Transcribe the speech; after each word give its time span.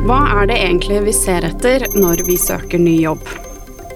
Hva 0.00 0.16
er 0.40 0.46
det 0.48 0.56
egentlig 0.56 1.02
vi 1.04 1.12
ser 1.12 1.44
etter 1.44 1.82
når 1.92 2.22
vi 2.24 2.38
søker 2.40 2.80
ny 2.80 2.94
jobb? 3.02 3.20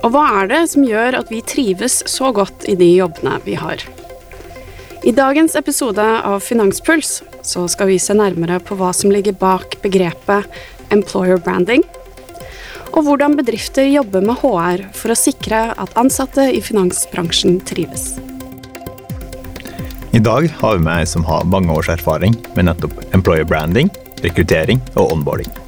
Og 0.05 0.13
hva 0.13 0.25
er 0.43 0.51
det 0.51 0.59
som 0.75 0.85
gjør 0.85 1.17
at 1.17 1.31
vi 1.33 1.41
trives 1.41 2.03
så 2.13 2.29
godt 2.37 2.67
i 2.69 2.75
de 2.77 2.91
jobbene 2.99 3.39
vi 3.47 3.55
har? 3.57 3.81
I 5.01 5.15
dagens 5.17 5.57
episode 5.57 6.05
av 6.05 6.45
Finanspuls 6.45 7.23
så 7.41 7.65
skal 7.73 7.89
vi 7.89 7.97
se 8.01 8.17
nærmere 8.17 8.61
på 8.61 8.77
hva 8.77 8.93
som 8.93 9.13
ligger 9.15 9.33
bak 9.41 9.79
begrepet 9.81 10.45
employer 10.93 11.41
branding, 11.41 11.87
og 12.93 13.09
hvordan 13.09 13.41
bedrifter 13.41 13.89
jobber 13.89 14.29
med 14.29 14.45
HR 14.45 14.87
for 14.93 15.15
å 15.15 15.19
sikre 15.19 15.71
at 15.73 15.99
ansatte 16.01 16.51
i 16.53 16.61
finansbransjen 16.61 17.63
trives. 17.65 18.13
I 20.13 20.21
dag 20.21 20.53
har 20.61 20.77
vi 20.77 20.85
med 20.85 21.01
ei 21.01 21.09
som 21.09 21.25
har 21.27 21.49
mange 21.49 21.73
års 21.73 21.89
erfaring 21.89 22.37
med 22.55 22.69
nettopp 22.69 23.01
employer 23.17 23.49
branding, 23.49 23.89
rekruttering 24.21 24.85
og 24.95 25.09
onboarding. 25.17 25.64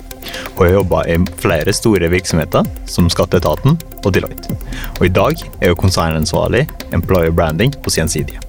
Og 0.56 0.62
har 0.65 0.73
jobba 0.78 1.02
i 1.05 1.16
flere 1.37 1.73
store 1.77 2.09
virksomheter, 2.09 2.64
som 2.88 3.10
Skatteetaten 3.12 3.77
og 3.77 4.12
Deloitte. 4.16 4.56
Og 4.97 5.05
i 5.05 5.12
dag 5.12 5.42
er 5.60 5.74
hun 5.74 5.80
konsernansvarlig 5.83 6.62
employer 6.97 7.34
branding 7.37 7.74
hos 7.84 7.98
Gjensidige. 7.98 8.41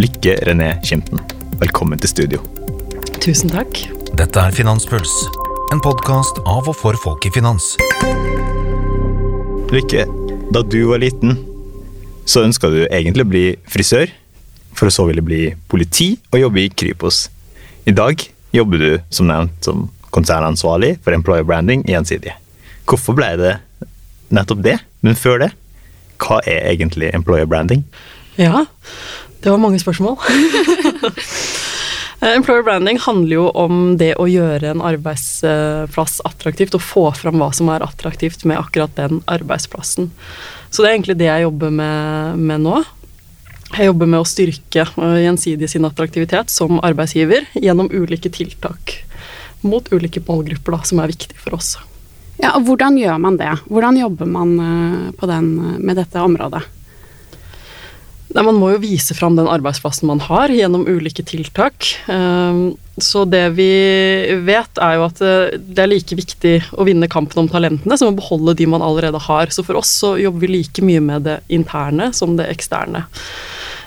Lykke 0.00 0.38
René 0.48 0.70
Kimten, 0.84 1.20
velkommen 1.60 2.00
til 2.00 2.08
studio. 2.08 2.40
Tusen 3.20 3.52
takk. 3.52 3.82
Dette 4.16 4.40
er 4.40 4.54
Finanspuls, 4.56 5.12
en 5.74 5.82
podkast 5.84 6.38
av 6.48 6.70
og 6.70 6.76
for 6.78 6.96
folk 7.02 7.26
i 7.28 7.32
finans. 7.34 7.74
Lykke, 9.74 10.06
da 10.56 10.62
du 10.64 10.78
var 10.88 11.02
liten, 11.02 11.36
så 12.24 12.46
ønska 12.46 12.70
du 12.72 12.86
egentlig 12.86 13.26
å 13.26 13.30
bli 13.34 13.44
frisør, 13.68 14.08
for 14.72 14.88
å 14.88 14.94
så 14.94 15.04
ville 15.10 15.24
bli 15.24 15.50
politi 15.68 16.14
og 16.32 16.40
jobbe 16.46 16.64
i 16.64 16.72
Kripos. 16.72 17.26
I 17.84 17.92
dag 17.92 18.24
jobber 18.56 18.80
du 18.80 18.90
som 19.12 19.28
nevnt 19.28 19.68
som 19.68 19.84
konsernansvarlig 20.16 20.96
for 21.04 21.16
employer 21.16 21.46
branding 21.46 21.84
i 21.86 21.94
Gjensidige. 21.94 22.36
Hvorfor 22.88 23.16
ble 23.18 23.32
det 23.40 23.54
nettopp 24.34 24.64
det? 24.64 24.78
Men 25.04 25.18
før 25.18 25.42
det, 25.44 25.52
hva 26.22 26.40
er 26.48 26.70
egentlig 26.72 27.12
employer 27.14 27.48
branding? 27.50 27.84
Ja, 28.40 28.64
det 29.42 29.52
var 29.52 29.62
mange 29.62 29.82
spørsmål. 29.82 30.18
Eh, 32.16 32.32
employer 32.32 32.62
branding 32.64 32.96
handler 33.04 33.34
jo 33.34 33.42
om 33.60 33.80
det 34.00 34.14
å 34.16 34.24
gjøre 34.24 34.70
en 34.70 34.80
arbeidsplass 34.80 36.22
attraktivt, 36.24 36.72
og 36.72 36.80
få 36.80 37.02
fram 37.12 37.42
hva 37.42 37.50
som 37.52 37.68
er 37.68 37.84
attraktivt 37.84 38.46
med 38.48 38.56
akkurat 38.56 38.94
den 38.96 39.20
arbeidsplassen. 39.28 40.08
Så 40.70 40.80
det 40.80 40.88
er 40.88 40.94
egentlig 40.94 41.18
det 41.20 41.28
jeg 41.28 41.44
jobber 41.44 41.74
med, 41.76 42.40
med 42.40 42.64
nå. 42.64 42.80
Jeg 43.74 43.90
jobber 43.90 44.08
med 44.08 44.22
å 44.22 44.30
styrke 44.32 44.86
eh, 44.86 45.18
Gjensidige 45.26 45.68
sin 45.74 45.84
attraktivitet 45.84 46.54
som 46.54 46.80
arbeidsgiver 46.80 47.50
gjennom 47.52 47.92
ulike 47.92 48.32
tiltak 48.32 48.96
mot 49.68 49.92
ulike 49.92 50.22
målgrupper 50.26 50.76
da, 50.76 50.80
som 50.86 51.02
er 51.02 51.12
viktige 51.12 51.40
for 51.42 51.58
oss. 51.58 51.74
Ja, 52.40 52.52
og 52.56 52.66
Hvordan 52.68 52.98
gjør 53.00 53.20
man 53.20 53.38
det? 53.40 53.52
Hvordan 53.68 54.00
jobber 54.00 54.28
man 54.28 54.56
eh, 54.60 55.28
den, 55.28 55.52
med 55.80 55.96
dette 56.00 56.22
området? 56.22 56.64
Nei, 58.34 58.42
Man 58.42 58.58
må 58.58 58.72
jo 58.74 58.82
vise 58.82 59.14
fram 59.16 59.36
den 59.38 59.48
arbeidsplassen 59.48 60.08
man 60.10 60.20
har, 60.26 60.52
gjennom 60.52 60.84
ulike 60.88 61.24
tiltak. 61.26 61.88
Ehm, 62.12 62.74
så 63.00 63.24
det 63.28 63.44
vi 63.56 63.70
vet, 64.44 64.80
er 64.82 64.98
jo 64.98 65.06
at 65.06 65.22
eh, 65.24 65.56
det 65.56 65.84
er 65.84 65.92
like 65.92 66.18
viktig 66.18 66.56
å 66.76 66.86
vinne 66.88 67.08
kampen 67.12 67.44
om 67.44 67.50
talentene 67.50 67.96
som 67.96 68.12
å 68.12 68.16
beholde 68.18 68.56
de 68.58 68.68
man 68.68 68.84
allerede 68.84 69.20
har. 69.28 69.52
Så 69.54 69.64
for 69.66 69.80
oss 69.80 69.94
så 70.02 70.16
jobber 70.20 70.44
vi 70.44 70.52
like 70.58 70.84
mye 70.84 71.04
med 71.04 71.28
det 71.28 71.38
interne 71.52 72.10
som 72.16 72.36
det 72.36 72.50
eksterne. 72.52 73.06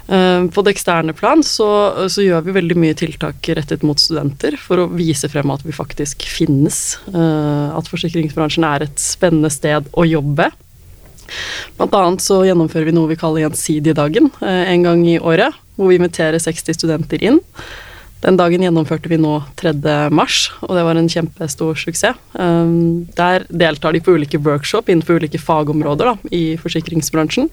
Ehm, 0.09 0.47
på 0.49 0.63
det 0.65 0.73
eksterne 0.73 1.13
plan 1.13 1.43
så, 1.45 1.67
så, 2.09 2.23
gjør 2.25 2.47
vi 2.47 2.55
veldig 2.55 2.77
mye 2.81 2.97
tiltak 2.97 3.45
rettet 3.53 3.83
mot 3.85 3.99
studenter 4.01 4.57
for 4.57 4.81
å 4.81 4.87
vise 4.89 5.29
frem 5.29 5.51
at 5.53 5.65
vi 5.65 5.75
faktisk 5.75 6.25
finnes. 6.25 6.97
Eh, 7.13 7.67
at 7.77 7.91
forsikringsbransjen 7.91 8.65
er 8.65 8.87
et 8.87 9.03
spennende 9.03 9.53
sted 9.53 9.89
å 9.93 10.07
jobbe. 10.09 10.49
Blant 11.77 11.93
annet 11.93 12.25
så 12.25 12.39
gjennomfører 12.47 12.89
vi 12.89 12.95
noe 12.95 13.11
vi 13.11 13.19
kaller 13.21 13.45
Gjensidige-dagen 13.45 14.31
eh, 14.41 14.73
en 14.73 14.87
gang 14.87 15.05
i 15.05 15.19
året, 15.21 15.53
hvor 15.77 15.93
vi 15.93 16.01
inviterer 16.01 16.41
60 16.41 16.79
studenter 16.79 17.21
inn. 17.21 17.37
Den 18.19 18.35
dagen 18.35 18.65
gjennomførte 18.65 19.07
vi 19.07 19.21
nå 19.21 19.37
3. 19.61 19.77
mars, 20.11 20.49
og 20.65 20.73
det 20.75 20.81
var 20.83 20.97
en 20.99 21.07
kjempestor 21.07 21.77
suksess. 21.79 22.17
Der 22.35 23.45
deltar 23.47 23.95
de 23.95 24.01
på 24.03 24.17
ulike 24.17 24.41
workshop 24.43 24.91
innenfor 24.91 25.21
ulike 25.21 25.39
fagområder 25.39 26.09
da, 26.09 26.31
i 26.35 26.57
forsikringsbransjen. 26.59 27.47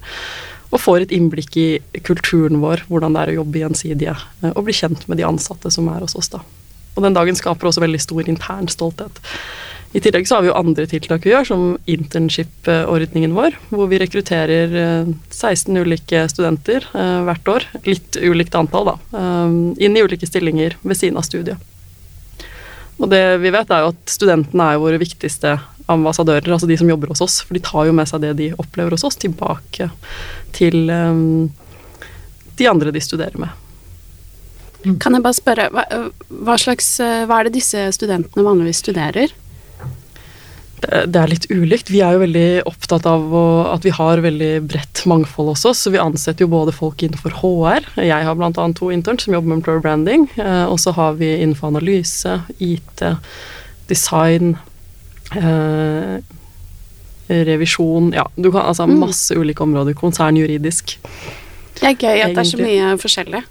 Og 0.72 0.82
får 0.82 1.04
et 1.04 1.14
innblikk 1.14 1.56
i 1.60 1.68
kulturen 2.06 2.60
vår, 2.62 2.86
hvordan 2.90 3.14
det 3.14 3.22
er 3.22 3.34
å 3.34 3.38
jobbe 3.42 3.62
gjensidige, 3.62 4.16
eh, 4.42 4.52
og 4.52 4.66
bli 4.66 4.76
kjent 4.76 5.06
med 5.08 5.20
de 5.20 5.28
ansatte 5.28 5.70
som 5.72 5.88
er 5.92 6.02
hos 6.02 6.16
oss. 6.18 6.32
da. 6.32 6.42
Og 6.96 7.04
den 7.04 7.16
dagen 7.16 7.36
skaper 7.36 7.68
også 7.68 7.84
veldig 7.84 8.00
stor 8.00 8.28
intern 8.28 8.68
stolthet. 8.72 9.20
I 9.96 10.00
tillegg 10.02 10.26
så 10.28 10.36
har 10.36 10.44
vi 10.44 10.50
jo 10.50 10.56
andre 10.58 10.84
tiltak 10.90 11.24
vi 11.24 11.30
gjør, 11.30 11.46
som 11.48 11.62
internship-ordningen 11.88 13.36
vår, 13.36 13.54
hvor 13.70 13.88
vi 13.88 14.00
rekrutterer 14.02 14.74
16 15.30 15.70
eh, 15.76 15.86
ulike 15.86 16.24
studenter 16.32 16.84
eh, 16.90 17.20
hvert 17.28 17.48
år, 17.52 17.68
litt 17.86 18.18
ulikt 18.18 18.58
antall, 18.58 18.90
da, 18.90 18.96
eh, 19.16 19.54
inn 19.86 19.96
i 19.96 20.02
ulike 20.04 20.28
stillinger 20.28 20.76
ved 20.82 21.00
siden 21.00 21.20
av 21.20 21.24
studiet. 21.28 21.62
Og 22.96 23.08
det 23.12 23.22
vi 23.42 23.52
vet, 23.52 23.70
er 23.70 23.84
jo 23.84 23.92
at 23.92 24.12
studentene 24.12 24.68
er 24.72 24.82
våre 24.82 25.00
viktigste 25.00 25.54
ambassadører, 25.92 26.48
altså 26.52 26.68
de 26.70 26.78
som 26.80 26.90
jobber 26.90 27.12
hos 27.12 27.22
oss, 27.24 27.40
for 27.46 27.56
de 27.56 27.62
tar 27.64 27.86
jo 27.88 27.94
med 27.96 28.10
seg 28.10 28.24
det 28.24 28.34
de 28.40 28.50
opplever 28.58 28.96
hos 28.96 29.06
oss, 29.06 29.18
tilbake 29.22 29.90
til 30.56 30.90
de 32.56 32.68
andre 32.70 32.92
de 32.94 33.02
studerer 33.04 33.38
med. 33.38 33.54
Kan 35.02 35.16
jeg 35.16 35.24
bare 35.24 35.36
spørre, 35.38 35.68
hva, 35.74 35.84
hva, 36.46 36.56
slags, 36.58 36.96
hva 37.00 37.40
er 37.40 37.48
det 37.48 37.56
disse 37.58 37.88
studentene 37.96 38.46
vanligvis 38.46 38.82
studerer? 38.84 39.34
det 40.86 41.18
er 41.18 41.30
litt 41.30 41.46
ulikt. 41.50 41.90
Vi 41.90 42.02
er 42.04 42.14
jo 42.14 42.22
veldig 42.22 42.48
opptatt 42.68 43.06
av 43.08 43.32
at 43.72 43.86
vi 43.86 43.92
har 43.96 44.22
veldig 44.22 44.50
bredt 44.68 45.02
mangfold 45.08 45.54
hos 45.54 45.64
oss. 45.68 45.82
Så 45.84 45.92
vi 45.94 46.02
ansetter 46.02 46.44
jo 46.44 46.52
både 46.52 46.74
folk 46.74 47.02
innenfor 47.02 47.34
HR. 47.40 47.88
Jeg 48.04 48.28
har 48.28 48.38
bl.a. 48.38 48.52
to 48.76 48.90
interns 48.94 49.26
som 49.26 49.34
jobber 49.34 49.50
med 49.50 49.60
employer 49.60 49.82
branding. 49.84 50.28
Eh, 50.36 50.64
og 50.68 50.78
så 50.82 50.92
har 50.96 51.16
vi 51.20 51.32
innenfor 51.38 51.72
analyse, 51.72 52.38
IT, 52.60 53.04
design, 53.88 54.54
eh, 54.54 54.72
revisjon 57.28 58.12
Ja, 58.14 58.22
du 58.36 58.52
kan 58.52 58.66
altså 58.66 58.86
mm. 58.86 58.98
masse 59.00 59.34
ulike 59.34 59.62
områder. 59.64 59.96
Konsern 59.98 60.36
juridisk. 60.38 60.98
Det 61.80 61.88
er 61.90 61.98
gøy 61.98 62.22
at 62.22 62.34
det 62.36 62.42
er 62.44 62.50
så 62.50 62.60
mye 62.60 62.94
forskjellig. 63.00 63.42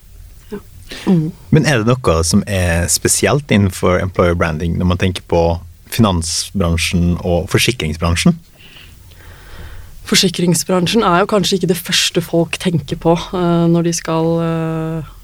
Ja. 0.51 0.59
Mm. 1.11 1.31
Men 1.51 1.65
er 1.65 1.81
det 1.81 1.89
noe 1.89 2.17
som 2.23 2.43
er 2.47 2.87
spesielt 2.87 3.51
innenfor 3.51 3.99
employer 3.99 4.35
branding, 4.35 4.77
når 4.79 4.91
man 4.93 5.01
tenker 5.01 5.25
på 5.27 5.43
finansbransjen 5.91 7.17
og 7.21 7.49
forsikringsbransjen? 7.51 8.37
Forsikringsbransjen 10.05 11.03
er 11.05 11.23
jo 11.23 11.29
kanskje 11.29 11.59
ikke 11.59 11.71
det 11.73 11.81
første 11.81 12.21
folk 12.21 12.59
tenker 12.61 12.97
på 13.01 13.15
uh, 13.17 13.65
når 13.69 13.87
de 13.87 13.93
skal 13.97 14.31
uh, 14.37 15.14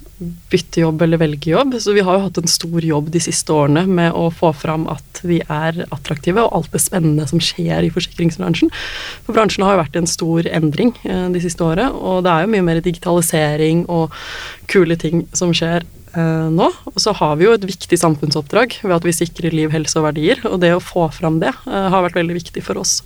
bytte 0.52 0.82
jobb 0.82 1.02
eller 1.02 1.20
velge 1.20 1.50
jobb. 1.50 1.74
Så 1.80 1.94
vi 1.96 2.04
har 2.04 2.18
jo 2.18 2.26
hatt 2.26 2.38
en 2.38 2.50
stor 2.50 2.84
jobb 2.84 3.10
de 3.14 3.22
siste 3.22 3.54
årene 3.54 3.84
med 3.88 4.14
å 4.16 4.28
få 4.34 4.52
fram 4.56 4.86
at 4.92 5.22
vi 5.26 5.40
er 5.42 5.82
attraktive, 5.94 6.44
og 6.44 6.58
alt 6.58 6.74
det 6.74 6.82
spennende 6.84 7.26
som 7.30 7.42
skjer 7.42 7.86
i 7.86 7.92
forsikringsbransjen. 7.94 8.72
For 9.26 9.36
bransjen 9.36 9.64
har 9.66 9.76
jo 9.76 9.82
vært 9.84 9.98
en 9.98 10.10
stor 10.10 10.48
endring 10.50 10.94
uh, 11.06 11.28
de 11.32 11.42
siste 11.42 11.64
året, 11.64 11.90
og 11.92 12.22
det 12.26 12.32
er 12.34 12.44
jo 12.44 12.52
mye 12.54 12.68
mer 12.68 12.82
digitalisering 12.84 13.84
og 13.92 14.14
kule 14.70 14.96
ting 15.00 15.26
som 15.36 15.52
skjer 15.56 15.84
eh, 16.16 16.48
nå. 16.52 16.68
Og 16.92 16.98
så 17.02 17.14
har 17.16 17.36
vi 17.38 17.46
jo 17.46 17.56
et 17.56 17.66
viktig 17.66 17.98
samfunnsoppdrag 18.00 18.78
ved 18.82 18.96
at 18.96 19.06
vi 19.06 19.14
sikrer 19.16 19.54
liv, 19.54 19.72
helse 19.74 19.98
og 20.00 20.08
verdier. 20.10 20.40
Og 20.48 20.60
det 20.62 20.72
å 20.76 20.82
få 20.82 21.08
fram 21.14 21.40
det 21.42 21.52
eh, 21.52 21.88
har 21.92 22.06
vært 22.06 22.18
veldig 22.20 22.38
viktig 22.38 22.64
for 22.64 22.80
oss. 22.82 23.00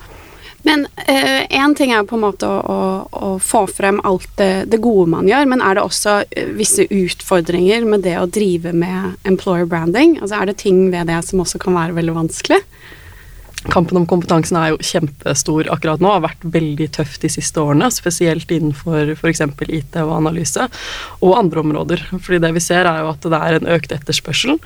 Men 0.67 0.87
én 1.07 1.71
uh, 1.71 1.77
ting 1.79 1.93
er 1.95 2.07
på 2.09 2.17
en 2.19 2.25
måte 2.25 2.49
å, 2.49 2.59
å, 2.59 2.79
å 3.07 3.29
få 3.39 3.63
frem 3.71 4.01
alt 4.09 4.27
det, 4.41 4.67
det, 4.73 4.81
gode 4.83 5.07
man 5.13 5.29
gjør, 5.31 5.47
men 5.53 5.63
er 5.63 5.79
det 5.79 5.85
også 5.87 6.17
eh, 6.27 6.49
visse 6.59 6.89
utfordringer 6.91 7.87
med 7.87 8.03
det 8.03 8.17
å 8.19 8.27
drive 8.27 8.73
med 8.75 9.15
employer 9.31 9.69
branding? 9.71 10.17
Altså 10.19 10.41
Er 10.41 10.51
det 10.51 10.59
ting 10.65 10.89
ved 10.91 11.07
det 11.07 11.21
som 11.29 11.45
også 11.45 11.63
kan 11.63 11.77
være 11.79 11.95
veldig 12.01 12.17
vanskelig? 12.19 12.59
Kampen 13.71 13.99
om 13.99 14.07
kompetansen 14.11 14.59
er 14.59 14.73
jo 14.73 14.83
kjempestor 14.83 15.71
akkurat 15.75 16.03
nå, 16.03 16.11
har 16.13 16.27
vært 16.27 16.45
veldig 16.57 16.91
tøff 16.99 17.17
de 17.23 17.31
siste 17.31 17.63
årene. 17.63 17.89
Spesielt 17.95 18.51
innenfor 18.55 19.15
f.eks. 19.17 19.43
IT 19.67 19.99
og 20.03 20.17
analyse, 20.19 20.67
og 21.21 21.39
andre 21.39 21.63
områder. 21.63 22.05
Fordi 22.15 22.43
det 22.43 22.53
vi 22.59 22.63
ser 22.63 22.91
er 22.91 23.03
jo 23.03 23.13
at 23.15 23.27
det 23.27 23.41
er 23.41 23.59
en 23.59 23.71
økt 23.77 23.95
etterspørsel. 23.95 24.59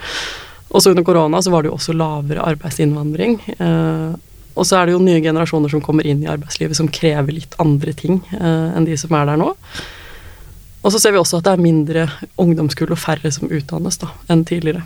Også 0.70 0.92
under 0.92 1.04
korona 1.06 1.40
så 1.42 1.52
var 1.52 1.64
det 1.64 1.72
jo 1.72 1.78
også 1.78 1.96
lavere 1.96 2.44
arbeidsinnvandring. 2.52 3.40
Eh, 3.56 4.10
og 4.54 4.66
så 4.66 4.80
er 4.80 4.88
det 4.88 4.96
jo 4.96 5.02
nye 5.02 5.22
generasjoner 5.22 5.72
som 5.72 5.82
kommer 5.84 6.06
inn 6.06 6.22
i 6.24 6.30
arbeidslivet 6.30 6.76
som 6.76 6.90
krever 6.90 7.36
litt 7.36 7.56
andre 7.62 7.94
ting 7.96 8.20
eh, 8.36 8.70
enn 8.76 8.86
de 8.88 8.96
som 8.98 9.14
er 9.16 9.28
der 9.30 9.40
nå. 9.40 9.52
Og 10.80 10.94
så 10.94 11.00
ser 11.00 11.12
vi 11.14 11.20
også 11.20 11.40
at 11.40 11.46
det 11.46 11.52
er 11.54 11.62
mindre 11.62 12.06
ungdomskull 12.40 12.92
og 12.94 13.00
færre 13.00 13.30
som 13.34 13.50
utdannes 13.52 14.00
da, 14.00 14.10
enn 14.32 14.46
tidligere. 14.48 14.82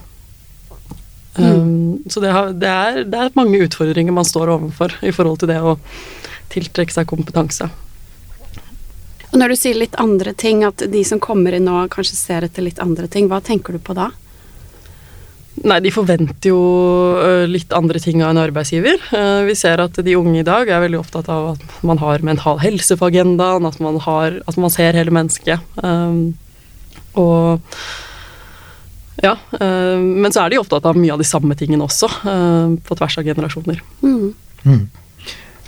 Mm. 1.38 1.46
Um, 1.46 2.10
så 2.10 2.20
det, 2.22 2.32
har, 2.34 2.52
det, 2.52 2.68
er, 2.70 3.00
det, 3.04 3.20
er, 3.20 3.32
mange 3.34 3.58
utfordringer 3.64 4.14
man 4.14 4.26
står 4.26 4.52
overfor 4.54 4.94
i 5.02 5.14
forhold 5.14 5.40
til 5.42 5.50
det 5.50 5.60
å 5.62 5.76
tiltrekke 6.52 6.94
seg 6.94 7.08
kompetanse. 7.10 7.70
Og 9.32 9.40
når 9.40 9.50
du 9.50 9.58
sier 9.58 9.78
litt 9.78 9.96
andre 9.98 10.34
ting, 10.38 10.62
at 10.66 10.84
de 10.90 11.00
som 11.06 11.22
kommer 11.22 11.56
inn 11.56 11.66
nå 11.66 11.86
kanskje 11.90 12.18
ser 12.18 12.46
etter 12.46 12.62
litt 12.62 12.78
andre 12.82 13.08
ting, 13.10 13.26
hva 13.30 13.40
tenker 13.42 13.74
du 13.74 13.82
på 13.82 13.96
da? 13.98 14.12
Nei, 15.62 15.76
de 15.84 15.90
forventer 15.94 16.50
jo 16.50 16.58
øh, 17.22 17.44
litt 17.46 17.70
andre 17.76 18.00
ting 18.02 18.24
av 18.24 18.32
en 18.32 18.40
arbeidsgiver. 18.42 18.98
Eh, 19.14 19.42
Vi 19.46 19.54
ser 19.54 19.78
at 19.84 20.00
de 20.02 20.16
unge 20.18 20.40
i 20.40 20.46
dag 20.46 20.66
er 20.68 20.82
veldig 20.82 20.98
opptatt 20.98 21.30
av 21.30 21.52
at 21.52 21.76
man 21.86 22.00
har 22.02 22.24
mental 22.26 22.58
helse 22.58 22.96
på 22.98 23.06
agendaen, 23.06 23.68
at 23.68 23.78
man, 23.80 24.00
har, 24.02 24.40
at 24.50 24.58
man 24.58 24.72
ser 24.74 24.98
hele 24.98 25.14
mennesket. 25.14 25.62
Um, 25.78 26.34
og 27.14 27.62
ja, 29.22 29.36
øh, 29.60 30.02
men 30.02 30.34
så 30.34 30.42
er 30.42 30.50
de 30.50 30.58
opptatt 30.58 30.90
av 30.90 30.98
mye 30.98 31.14
av 31.14 31.22
de 31.22 31.28
samme 31.28 31.54
tingene 31.54 31.86
også, 31.86 32.10
på 32.84 32.98
tvers 32.98 33.20
av 33.22 33.30
generasjoner. 33.30 33.78
Eh, 34.02 35.03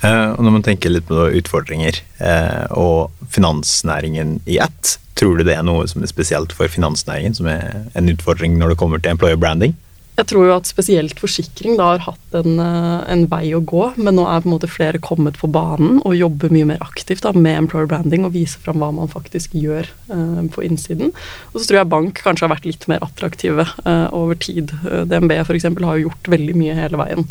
og 0.05 0.43
når 0.45 0.53
man 0.59 0.65
tenker 0.65 0.93
litt 0.93 1.07
på 1.09 1.27
utfordringer 1.39 1.97
eh, 2.21 2.65
og 2.77 3.09
finansnæringen 3.33 4.37
i 4.45 4.59
ett, 4.61 4.97
tror 5.17 5.39
du 5.39 5.47
det 5.47 5.57
er 5.57 5.65
noe 5.65 5.87
som 5.89 6.05
er 6.05 6.11
spesielt 6.11 6.53
for 6.53 6.69
finansnæringen, 6.69 7.35
som 7.37 7.49
er 7.49 7.89
en 7.97 8.11
utfordring 8.11 8.59
når 8.59 8.73
det 8.73 8.79
kommer 8.81 9.01
til 9.01 9.15
employer 9.15 9.39
branding? 9.41 9.73
Jeg 10.17 10.31
tror 10.31 10.47
jo 10.47 10.53
at 10.55 10.65
spesielt 10.65 11.19
forsikring 11.21 11.75
da 11.77 11.91
har 11.91 12.01
hatt 12.07 12.37
en, 12.39 12.55
eh, 12.57 13.01
en 13.13 13.27
vei 13.29 13.51
å 13.53 13.61
gå, 13.61 13.83
men 14.01 14.17
nå 14.17 14.23
er 14.25 14.41
på 14.41 14.49
en 14.49 14.55
måte 14.55 14.69
flere 14.69 14.97
kommet 14.97 15.37
på 15.37 15.49
banen 15.53 15.99
og 16.01 16.17
jobber 16.17 16.49
mye 16.49 16.65
mer 16.71 16.81
aktivt 16.81 17.21
da, 17.21 17.35
med 17.37 17.59
employer 17.59 17.85
branding 17.91 18.25
og 18.25 18.33
viser 18.33 18.63
fram 18.63 18.81
hva 18.81 18.89
man 18.97 19.11
faktisk 19.11 19.53
gjør 19.53 19.85
eh, 19.85 20.39
på 20.53 20.65
innsiden. 20.65 21.13
Og 21.53 21.59
så 21.59 21.67
tror 21.67 21.81
jeg 21.83 21.91
bank 21.93 22.23
kanskje 22.25 22.47
har 22.47 22.55
vært 22.55 22.65
litt 22.65 22.87
mer 22.89 23.05
attraktive 23.05 23.67
eh, 23.85 24.07
over 24.09 24.41
tid. 24.41 24.73
Eh, 24.89 25.05
DNB 25.05 25.37
f.eks. 25.43 25.69
har 25.69 25.99
jo 26.01 26.07
gjort 26.09 26.33
veldig 26.33 26.57
mye 26.57 26.79
hele 26.81 26.97
veien. 26.97 27.29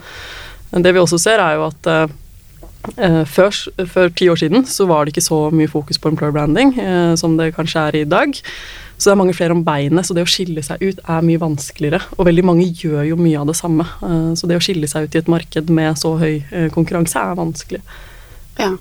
Men 0.70 0.86
det 0.86 0.94
vi 0.94 1.02
også 1.02 1.18
ser, 1.18 1.42
er 1.42 1.58
jo 1.58 1.66
at 1.66 1.90
eh, 1.90 2.06
Eh, 2.06 2.12
før, 3.29 3.55
for 3.91 4.12
ti 4.17 4.29
år 4.31 4.41
siden 4.41 4.67
så 4.69 4.87
var 4.88 5.05
det 5.05 5.15
ikke 5.15 5.27
så 5.27 5.38
mye 5.55 5.71
fokus 5.71 5.99
på 5.99 6.12
employer 6.12 6.35
branding 6.35 6.75
eh, 6.79 7.15
som 7.19 7.37
det 7.38 7.55
kanskje 7.56 7.87
er 7.88 8.00
i 8.00 8.09
dag. 8.09 8.37
Så 8.97 9.11
det 9.11 9.12
er 9.12 9.21
mange 9.21 9.37
flere 9.37 9.53
om 9.53 9.65
beinet, 9.65 10.06
så 10.09 10.15
det 10.17 10.25
å 10.25 10.31
skille 10.31 10.62
seg 10.65 10.81
ut 10.81 11.00
er 11.05 11.25
mye 11.27 11.41
vanskeligere. 11.41 12.00
Og 12.17 12.29
veldig 12.31 12.47
mange 12.49 12.71
gjør 12.71 13.05
jo 13.11 13.21
mye 13.21 13.43
av 13.43 13.50
det 13.50 13.59
samme. 13.59 13.85
Eh, 14.00 14.33
så 14.38 14.49
det 14.49 14.56
å 14.56 14.65
skille 14.65 14.88
seg 14.88 15.06
ut 15.06 15.17
i 15.17 15.21
et 15.21 15.33
marked 15.33 15.73
med 15.73 16.00
så 16.00 16.17
høy 16.21 16.35
eh, 16.41 16.69
konkurranse 16.73 17.21
er 17.21 17.37
vanskelig. 17.38 17.83
Ja. 18.61 18.73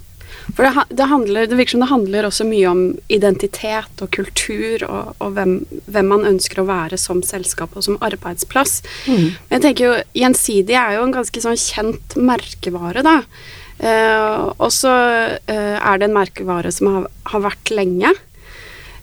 For 0.46 0.62
det, 0.62 0.86
det, 0.94 1.07
handler, 1.10 1.48
det 1.50 1.57
virker 1.57 1.74
som 1.74 1.81
det 1.81 1.90
handler 1.90 2.28
også 2.28 2.46
mye 2.46 2.69
om 2.69 2.81
identitet 3.12 4.04
og 4.04 4.12
kultur 4.13 4.84
og, 4.86 5.16
og 5.18 5.34
hvem, 5.36 5.56
hvem 5.90 6.12
man 6.12 6.28
ønsker 6.30 6.62
å 6.62 6.68
være 6.69 7.00
som 7.02 7.24
selskap 7.25 7.74
og 7.74 7.88
som 7.88 7.98
arbeidsplass. 8.06 8.78
Men 9.10 9.57
jeg 9.57 9.63
tenker 9.66 9.88
jo 9.88 9.96
Gjensidig 10.22 10.78
er 10.78 11.00
jo 11.00 11.07
en 11.07 11.16
ganske 11.16 11.42
sånn 11.44 11.57
kjent 11.60 12.16
merkevare, 12.19 13.02
da. 13.04 13.24
Eh, 13.80 14.51
og 14.56 14.69
så 14.72 14.92
eh, 15.51 15.75
er 15.75 16.00
det 16.00 16.07
en 16.07 16.16
merkevare 16.16 16.72
som 16.72 16.92
har, 16.92 17.10
har 17.31 17.44
vært 17.50 17.74
lenge. 17.75 18.13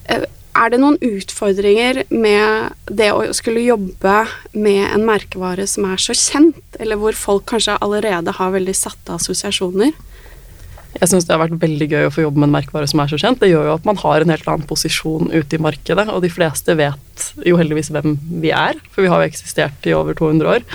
Eh, 0.09 0.25
er 0.53 0.69
det 0.69 0.79
noen 0.81 0.99
utfordringer 1.01 2.03
med 2.13 2.73
det 2.85 3.09
å 3.13 3.25
skulle 3.33 3.65
jobbe 3.65 4.15
med 4.53 4.83
en 4.85 5.05
merkevare 5.07 5.65
som 5.69 5.87
er 5.89 6.01
så 6.01 6.13
kjent, 6.17 6.61
eller 6.79 6.99
hvor 7.01 7.17
folk 7.17 7.47
kanskje 7.49 7.79
allerede 7.81 8.35
har 8.37 8.53
veldig 8.53 8.75
satte 8.77 9.15
assosiasjoner? 9.17 9.93
Jeg 10.93 11.09
syns 11.09 11.25
det 11.25 11.33
har 11.33 11.41
vært 11.41 11.57
veldig 11.61 11.87
gøy 11.89 12.05
å 12.05 12.11
få 12.13 12.27
jobbe 12.27 12.41
med 12.41 12.51
en 12.51 12.57
merkevare 12.59 12.89
som 12.89 13.01
er 13.01 13.09
så 13.09 13.17
kjent. 13.17 13.39
Det 13.41 13.49
gjør 13.49 13.71
jo 13.71 13.77
at 13.79 13.87
man 13.87 13.97
har 13.97 14.21
en 14.21 14.33
helt 14.33 14.45
annen 14.49 14.67
posisjon 14.69 15.31
ute 15.33 15.57
i 15.57 15.61
markedet, 15.61 16.05
og 16.13 16.21
de 16.21 16.29
fleste 16.29 16.75
vet 16.77 17.25
jo 17.47 17.57
heldigvis 17.57 17.89
hvem 17.93 18.13
vi 18.43 18.53
er, 18.53 18.77
for 18.93 19.05
vi 19.05 19.09
har 19.09 19.23
jo 19.23 19.31
eksistert 19.31 19.89
i 19.89 19.95
over 19.97 20.13
200 20.19 20.53
år. 20.53 20.67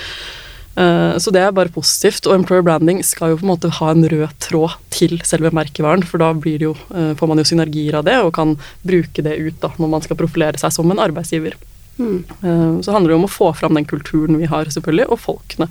Eh, 0.78 1.18
Så 1.18 1.32
det 1.34 1.42
er 1.42 1.54
bare 1.54 1.72
positivt, 1.74 2.26
og 2.28 2.36
employer 2.38 2.62
branding 2.62 3.02
skal 3.04 3.32
jo 3.32 3.40
på 3.40 3.46
en 3.46 3.52
måte 3.52 3.72
ha 3.80 3.90
en 3.90 4.04
rød 4.06 4.28
tråd 4.44 4.76
til 4.94 5.18
selve 5.26 5.50
merkevaren, 5.50 6.04
for 6.06 6.22
da 6.22 6.32
blir 6.32 6.60
det 6.60 6.68
jo, 6.68 6.76
eh, 6.94 7.14
får 7.18 7.28
man 7.28 7.38
jo 7.38 7.48
synergier 7.48 7.98
av 7.98 8.04
det, 8.06 8.18
og 8.22 8.34
kan 8.34 8.54
bruke 8.86 9.24
det 9.24 9.38
ut 9.38 9.58
da, 9.60 9.72
når 9.78 9.88
man 9.96 10.02
skal 10.02 10.16
profilere 10.16 10.60
seg 10.60 10.72
som 10.72 10.90
en 10.90 11.02
arbeidsgiver. 11.02 11.58
Mm. 11.98 12.24
Eh, 12.44 12.80
Så 12.80 12.92
handler 12.92 13.08
det 13.08 13.18
om 13.18 13.26
å 13.26 13.32
få 13.32 13.56
fram 13.56 13.74
den 13.74 13.84
kulturen 13.84 14.38
vi 14.38 14.46
har, 14.46 14.64
selvfølgelig, 14.66 15.10
og 15.10 15.18
folkene. 15.18 15.68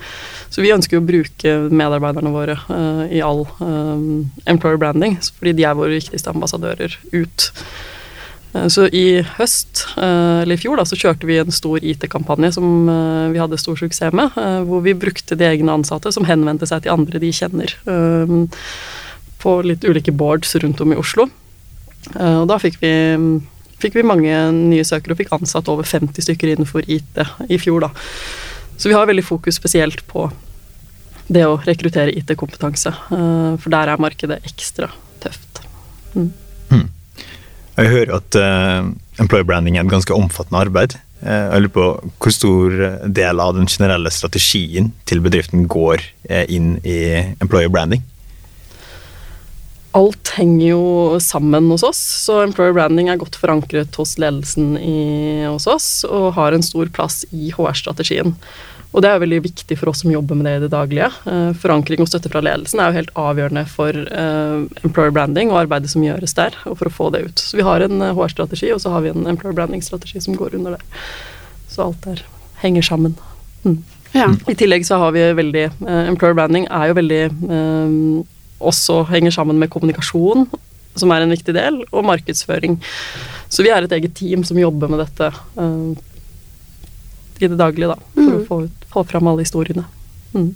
Så 0.50 0.62
vi 0.62 0.74
ønsker 0.76 0.98
jo 0.98 1.02
å 1.02 1.08
bruke 1.08 1.72
medarbeiderne 1.72 2.34
våre 2.34 2.58
i 3.10 3.22
all 3.22 3.48
employer 4.46 4.78
branding, 4.78 5.18
fordi 5.40 5.56
de 5.56 5.64
er 5.64 5.74
våre 5.74 5.96
viktigste 5.96 6.34
ambassadører 6.34 6.98
ut. 7.14 7.52
Eh, 8.54 8.68
Så 8.68 8.88
i 8.88 9.22
høst, 9.38 9.86
eh, 9.98 10.44
eller 10.44 10.56
i 10.56 10.62
fjor, 10.62 10.78
da, 10.78 10.86
så 10.88 10.98
kjørte 11.00 11.28
vi 11.28 11.40
en 11.42 11.54
stor 11.54 11.84
IT-kampanje 11.84 12.54
som 12.58 12.88
eh, 12.90 13.28
vi 13.34 13.42
hadde 13.42 13.60
stor 13.60 13.78
suksess 13.80 14.16
med, 14.16 14.38
hvor 14.68 14.84
vi 14.86 14.96
brukte 14.98 15.38
de 15.38 15.48
egne 15.48 15.74
ansatte 15.74 16.12
som 16.14 16.28
henvendte 16.28 16.68
seg 16.70 16.86
til 16.86 16.94
andre 16.94 17.22
de 17.22 17.34
kjenner, 17.34 17.74
på 19.38 19.52
litt 19.62 19.86
ulike 19.86 20.12
boards 20.12 20.56
rundt 20.64 20.82
om 20.82 20.94
i 20.94 20.98
Oslo. 20.98 21.28
Og 22.18 22.46
da 22.50 22.58
fikk 22.62 22.80
vi, 22.82 22.92
fikk 23.82 23.98
vi 24.00 24.06
mange 24.08 24.34
nye 24.56 24.86
søkere 24.88 25.14
og 25.14 25.20
fikk 25.20 25.34
ansatt 25.36 25.70
over 25.70 25.86
50 25.86 26.26
stykker 26.26 26.54
innenfor 26.54 26.88
IT 26.88 27.22
i 27.52 27.60
fjor, 27.62 27.86
da. 27.86 27.92
Så 28.78 28.90
vi 28.90 28.96
har 28.98 29.06
veldig 29.10 29.26
fokus 29.28 29.60
spesielt 29.60 30.02
på 30.10 30.26
det 31.28 31.44
å 31.46 31.60
rekruttere 31.68 32.16
IT-kompetanse, 32.16 32.94
for 33.12 33.74
der 33.74 33.94
er 33.94 34.02
markedet 34.02 34.40
ekstra 34.48 34.90
tøft. 35.22 35.62
Mm. 36.16 36.32
Jeg 37.78 37.94
hører 37.94 38.16
at 38.18 38.38
uh, 38.42 38.90
employer 39.22 39.46
branding 39.46 39.78
er 39.78 39.86
et 39.86 39.92
ganske 39.94 40.16
omfattende 40.16 40.64
arbeid. 40.66 40.98
Uh, 41.22 41.54
jeg 41.54 41.66
lurer 41.66 41.76
på 41.76 41.88
hvor 42.18 42.34
stor 42.34 42.78
del 43.06 43.42
av 43.42 43.58
den 43.58 43.70
generelle 43.70 44.12
strategien 44.14 44.92
til 45.10 45.22
bedriften 45.26 45.68
går 45.70 46.02
uh, 46.32 46.46
inn 46.50 46.78
i 46.82 46.98
employer 47.38 47.70
branding? 47.74 48.06
Alt 49.98 50.34
henger 50.36 50.66
jo 50.68 51.20
sammen 51.24 51.70
hos 51.72 51.86
oss, 51.86 52.00
så 52.26 52.42
employer 52.44 52.76
branding 52.76 53.10
er 53.10 53.22
godt 53.22 53.38
forankret 53.40 53.96
hos 53.98 54.18
ledelsen 54.22 54.76
i, 54.78 55.46
hos 55.46 55.66
oss, 55.70 55.88
og 56.06 56.36
har 56.38 56.54
en 56.54 56.66
stor 56.66 56.90
plass 56.94 57.24
i 57.34 57.50
HR-strategien. 57.56 58.36
Og 58.96 59.04
det 59.04 59.10
er 59.10 59.18
jo 59.18 59.24
veldig 59.26 59.40
viktig 59.44 59.78
for 59.78 59.92
oss 59.92 60.02
som 60.02 60.12
jobber 60.14 60.38
med 60.40 60.48
det 60.48 60.54
i 60.58 60.62
det 60.64 60.72
daglige. 60.74 61.10
Eh, 61.30 61.50
Forankring 61.60 62.02
og 62.02 62.10
støtte 62.10 62.32
fra 62.32 62.42
ledelsen 62.46 62.80
er 62.82 62.90
jo 62.90 63.00
helt 63.02 63.12
avgjørende 63.20 63.66
for 63.70 63.92
eh, 63.94 64.62
employer 64.88 65.14
branding 65.14 65.52
og 65.52 65.62
arbeidet 65.66 65.92
som 65.92 66.06
gjøres 66.06 66.34
der, 66.38 66.56
og 66.66 66.80
for 66.80 66.90
å 66.90 66.96
få 66.96 67.10
det 67.14 67.26
ut. 67.28 67.44
Så 67.44 67.60
vi 67.60 67.68
har 67.68 67.84
en 67.84 68.00
eh, 68.02 68.16
HR-strategi, 68.16 68.72
og 68.74 68.82
så 68.84 68.96
har 68.96 69.04
vi 69.06 69.12
en 69.12 69.28
employer 69.30 69.58
branding-strategi 69.60 70.24
som 70.24 70.40
går 70.40 70.58
under 70.62 70.78
det. 70.78 71.04
Så 71.70 71.84
alt 71.90 72.08
der 72.08 72.24
henger 72.64 72.88
sammen. 72.88 73.18
Mm. 73.68 73.84
Ja. 74.16 74.32
I 74.48 74.56
tillegg 74.58 74.86
så 74.88 74.98
har 75.02 75.14
vi 75.16 75.26
veldig 75.36 75.64
eh, 75.68 76.04
Employer 76.08 76.38
branding 76.38 76.68
er 76.72 76.90
jo 76.90 76.98
veldig 76.98 77.22
eh, 77.28 77.98
Også 78.58 79.02
henger 79.12 79.36
sammen 79.36 79.60
med 79.62 79.70
kommunikasjon, 79.74 80.48
som 80.98 81.12
er 81.14 81.22
en 81.22 81.34
viktig 81.34 81.54
del, 81.54 81.84
og 81.92 82.08
markedsføring. 82.08 82.80
Så 83.54 83.62
vi 83.66 83.70
er 83.70 83.86
et 83.86 83.94
eget 83.94 84.16
team 84.18 84.42
som 84.48 84.58
jobber 84.58 84.90
med 84.90 85.04
dette 85.04 85.28
eh, 85.30 86.07
i 87.44 87.50
det 87.52 87.60
daglige, 87.60 87.94
da. 87.94 87.98
For 88.14 88.28
Mm. 88.28 88.38
å 88.38 88.46
få, 88.48 88.70
få 88.94 89.04
fram 89.08 89.28
alle 89.28 89.44
historiene. 89.46 89.86
Mm. 90.34 90.56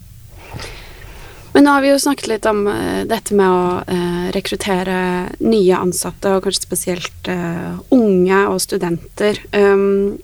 Men 1.53 1.65
nå 1.65 1.71
har 1.75 1.81
vi 1.83 1.89
jo 1.91 2.00
snakket 2.00 2.27
litt 2.31 2.45
om 2.47 2.63
uh, 2.67 3.03
dette 3.07 3.35
med 3.35 3.47
å 3.51 3.83
uh, 3.83 4.27
rekruttere 4.31 5.29
nye 5.43 5.75
ansatte, 5.75 6.31
og 6.31 6.45
kanskje 6.45 6.63
spesielt 6.63 7.27
uh, 7.27 7.75
unge 7.91 8.39
og 8.47 8.61
studenter. 8.63 9.39
Um, 9.51 10.19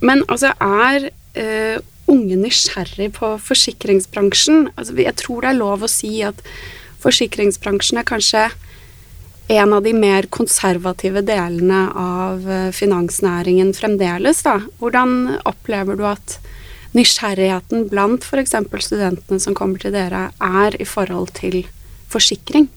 men 0.00 0.24
altså, 0.28 0.52
er 0.58 1.12
unge 2.12 2.36
nysgjerrig 2.36 3.12
på 3.16 3.28
forsikringsbransjen? 3.40 4.66
Altså, 4.76 4.96
jeg 5.00 5.14
tror 5.16 5.44
det 5.44 5.52
er 5.52 5.60
lov 5.60 5.84
å 5.86 5.88
si 5.88 6.18
at 6.26 6.42
forsikringsbransjen 7.00 8.00
er 8.02 8.08
kanskje 8.08 8.48
en 9.48 9.72
av 9.72 9.82
de 9.82 9.92
mer 9.96 10.28
konservative 10.30 11.22
delene 11.26 11.82
av 11.98 12.50
eh, 12.50 12.68
finansnæringen 12.74 13.72
fremdeles, 13.76 14.42
da. 14.46 14.58
Hvordan 14.80 15.38
opplever 15.48 15.98
du 15.98 16.06
at 16.08 16.38
nysgjerrigheten 16.96 17.88
blant 17.90 18.24
f.eks. 18.26 18.54
studentene 18.84 19.40
som 19.40 19.56
kommer 19.56 19.82
til 19.82 19.94
dere, 19.94 20.28
er 20.38 20.76
i 20.80 20.86
forhold 20.88 21.34
til 21.38 21.64
forsikring? 22.12 22.68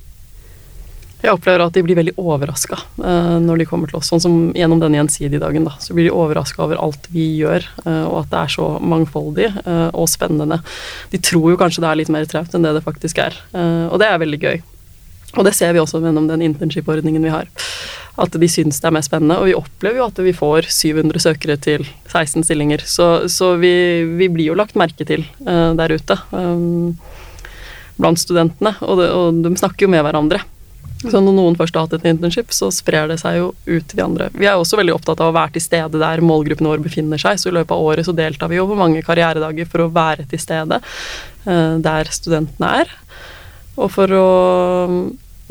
Jeg 1.26 1.34
opplever 1.34 1.64
at 1.64 1.74
de 1.74 1.82
blir 1.82 1.98
veldig 1.98 2.14
overraska 2.22 2.78
uh, 3.00 3.38
når 3.42 3.62
de 3.62 3.66
kommer 3.70 3.90
til 3.90 3.98
oss. 3.98 4.12
Sånn 4.12 4.22
som 4.22 4.36
gjennom 4.54 4.82
denne 4.82 5.00
gjensidige 5.00 5.42
dagen, 5.42 5.66
da. 5.66 5.74
Så 5.82 5.96
blir 5.96 6.10
de 6.10 6.14
overraska 6.14 6.62
over 6.68 6.78
alt 6.82 7.10
vi 7.14 7.26
gjør, 7.40 7.66
eh, 7.86 8.04
og 8.06 8.20
at 8.22 8.30
det 8.34 8.44
er 8.44 8.54
så 8.58 8.68
mangfoldig 8.84 9.48
eh, 9.64 9.90
og 9.90 10.10
spennende. 10.12 10.60
De 11.10 11.22
tror 11.24 11.54
jo 11.54 11.60
kanskje 11.60 11.82
det 11.82 11.90
er 11.90 12.02
litt 12.04 12.14
mer 12.14 12.30
traut 12.30 12.54
enn 12.54 12.68
det 12.68 12.76
det 12.78 12.86
faktisk 12.86 13.24
er, 13.26 13.38
eh, 13.58 13.88
og 13.90 13.98
det 14.04 14.12
er 14.12 14.22
veldig 14.22 14.42
gøy. 14.44 14.58
Og 15.36 15.46
det 15.48 15.56
ser 15.58 15.76
vi 15.76 15.82
også 15.82 16.02
gjennom 16.04 16.30
den 16.30 16.44
internship-ordningen 16.46 17.26
vi 17.26 17.34
har. 17.34 17.50
At 18.22 18.36
de 18.40 18.48
syns 18.48 18.80
det 18.80 18.88
er 18.88 18.96
mest 18.96 19.12
spennende. 19.12 19.38
Og 19.42 19.50
vi 19.50 19.58
opplever 19.58 20.00
jo 20.00 20.08
at 20.08 20.24
vi 20.24 20.36
får 20.36 20.70
700 20.72 21.24
søkere 21.28 21.60
til 21.60 21.84
16 22.08 22.48
stillinger. 22.48 22.86
Så, 22.88 23.28
så 23.32 23.56
vi, 23.60 23.74
vi 24.16 24.32
blir 24.32 24.54
jo 24.54 24.58
lagt 24.58 24.78
merke 24.80 25.08
til 25.08 25.26
uh, 25.44 25.76
der 25.76 25.96
ute 25.98 26.20
um, 26.32 26.96
blant 28.00 28.22
studentene. 28.22 28.76
Og, 28.82 29.02
det, 29.02 29.10
og 29.12 29.42
de 29.44 29.56
snakker 29.60 29.88
jo 29.88 29.92
med 29.92 30.06
hverandre. 30.08 30.44
Så 31.04 31.20
når 31.22 31.36
noen 31.36 31.58
først 31.60 31.76
har 31.76 31.86
hatt 31.86 31.98
et 31.98 32.08
internship, 32.08 32.54
så 32.56 32.72
sprer 32.74 33.10
det 33.12 33.20
seg 33.22 33.38
jo 33.38 33.50
ut 33.68 33.84
til 33.84 34.00
de 34.00 34.06
andre. 34.06 34.30
Vi 34.34 34.48
er 34.48 34.56
også 34.58 34.80
veldig 34.80 34.96
opptatt 34.96 35.22
av 35.22 35.30
å 35.30 35.36
være 35.36 35.58
til 35.58 35.66
stede 35.66 36.02
der 36.02 36.24
målgruppen 36.24 36.70
vår 36.70 36.82
befinner 36.86 37.22
seg, 37.22 37.38
så 37.38 37.52
i 37.52 37.56
løpet 37.58 37.76
av 37.76 37.84
året 37.84 38.08
så 38.08 38.16
deltar 38.16 38.50
vi 38.50 38.58
jo 38.58 38.66
på 38.70 38.78
mange 38.80 39.04
karrieredager 39.06 39.68
for 39.70 39.86
å 39.86 39.92
være 39.94 40.26
til 40.32 40.42
stede 40.42 40.80
uh, 40.80 41.76
der 41.84 42.10
studentene 42.16 42.72
er. 42.82 42.96
Og 43.76 43.92
for 43.92 44.16
å, 44.16 44.26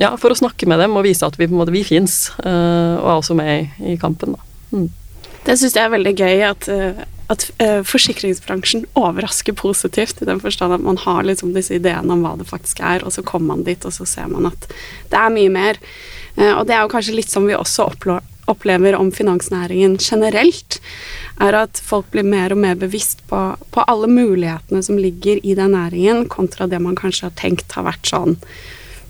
ja, 0.00 0.10
for 0.18 0.34
å 0.34 0.38
snakke 0.38 0.66
med 0.70 0.82
dem 0.82 0.96
og 0.98 1.06
vise 1.06 1.26
at 1.26 1.38
vi, 1.38 1.48
på 1.50 1.66
vi 1.70 1.84
fins, 1.86 2.28
og 2.40 2.44
er 2.44 3.14
også 3.14 3.36
med 3.38 3.50
i, 3.54 3.94
i 3.94 3.96
kampen. 4.00 4.34
Da. 4.34 4.54
Mm. 4.74 4.88
Det 5.44 5.58
syns 5.60 5.76
jeg 5.76 5.84
er 5.84 5.92
veldig 5.92 6.14
gøy 6.16 6.42
at, 6.48 6.66
eh, 6.72 7.02
at 7.32 7.44
uh, 7.60 7.80
forsikringsbransjen 7.84 8.86
overrasker 8.96 9.56
positivt, 9.56 10.22
i 10.22 10.28
den 10.28 10.40
forstand 10.40 10.76
at 10.76 10.84
man 10.84 10.98
har 11.02 11.24
liksom 11.28 11.52
disse 11.56 11.76
ideene 11.76 12.16
om 12.16 12.24
hva 12.24 12.34
det 12.40 12.48
faktisk 12.48 12.80
er, 12.80 13.04
og 13.04 13.12
så 13.12 13.24
kommer 13.26 13.52
man 13.52 13.66
dit, 13.66 13.84
og 13.84 13.92
så 13.92 14.08
ser 14.08 14.30
man 14.32 14.48
at 14.48 14.68
det 15.12 15.20
er 15.20 15.34
mye 15.34 15.52
mer. 15.52 15.80
Uh, 16.38 16.54
og 16.56 16.64
det 16.68 16.76
er 16.76 16.84
jo 16.84 16.92
kanskje 16.94 17.16
litt 17.18 17.32
som 17.32 17.48
vi 17.48 17.56
også 17.56 17.90
opplever 18.48 18.96
om 18.96 19.10
finansnæringen 19.12 19.98
generelt, 20.00 20.80
er 21.44 21.56
at 21.58 21.80
folk 21.80 22.08
blir 22.14 22.24
mer 22.24 22.54
og 22.54 22.62
mer 22.64 22.78
bevisst 22.80 23.20
på, 23.28 23.42
på 23.74 23.84
alle 23.90 24.08
mulighetene 24.08 24.80
som 24.84 25.00
ligger 25.00 25.44
i 25.44 25.56
den 25.58 25.76
næringen, 25.76 26.24
kontra 26.32 26.68
det 26.70 26.80
man 26.80 26.96
kanskje 26.96 27.28
har 27.28 27.36
tenkt 27.36 27.76
har 27.76 27.84
vært 27.88 28.08
sånn 28.08 28.38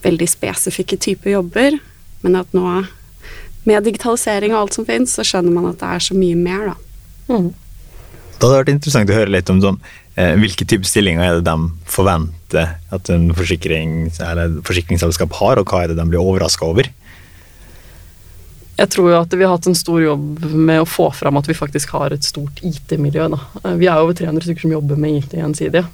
veldig 0.04 0.28
spesifikke 0.30 0.98
typer 1.00 1.34
jobber, 1.38 1.78
men 2.24 2.38
at 2.40 2.54
nå 2.56 2.84
med 3.64 3.86
digitalisering 3.86 4.52
og 4.54 4.64
alt 4.64 4.78
som 4.78 4.86
finnes, 4.88 5.12
så 5.16 5.24
skjønner 5.24 5.54
man 5.54 5.70
at 5.70 5.80
det 5.80 5.90
er 5.90 6.02
så 6.04 6.16
mye 6.16 6.36
mer, 6.36 6.72
da. 6.72 6.74
Mm. 7.32 7.52
Det 8.34 8.42
hadde 8.42 8.58
vært 8.58 8.72
interessant 8.74 9.12
å 9.12 9.16
høre 9.16 9.32
litt 9.32 9.52
om 9.52 9.62
sånn, 9.62 9.78
eh, 10.20 10.34
hvilke 10.40 10.66
typer 10.68 10.88
stillinger 10.88 11.24
er 11.24 11.38
det 11.38 11.46
de 11.48 11.88
forventer 11.88 12.74
at 12.92 13.10
en 13.14 13.30
forsikrings, 13.36 14.20
forsikringsselskap 14.66 15.32
har, 15.40 15.60
og 15.60 15.70
hva 15.70 15.84
er 15.84 15.92
det 15.92 15.98
de 16.00 16.06
blir 16.10 16.20
overraska 16.20 16.68
over? 16.68 16.90
Jeg 18.74 18.90
tror 18.90 19.12
jo 19.12 19.18
at 19.20 19.34
vi 19.38 19.44
har 19.46 19.54
hatt 19.54 19.68
en 19.70 19.78
stor 19.78 20.00
jobb 20.02 20.44
med 20.50 20.82
å 20.82 20.88
få 20.88 21.06
fram 21.14 21.38
at 21.38 21.46
vi 21.46 21.54
faktisk 21.54 21.94
har 21.94 22.12
et 22.12 22.26
stort 22.26 22.58
IT-miljø. 22.66 23.28
Vi 23.78 23.86
er 23.86 24.00
over 24.00 24.16
300 24.18 24.48
stykker 24.48 24.66
som 24.66 24.74
jobber 24.74 24.98
med 24.98 25.20
IT 25.20 25.36
gjensidig. 25.38 25.84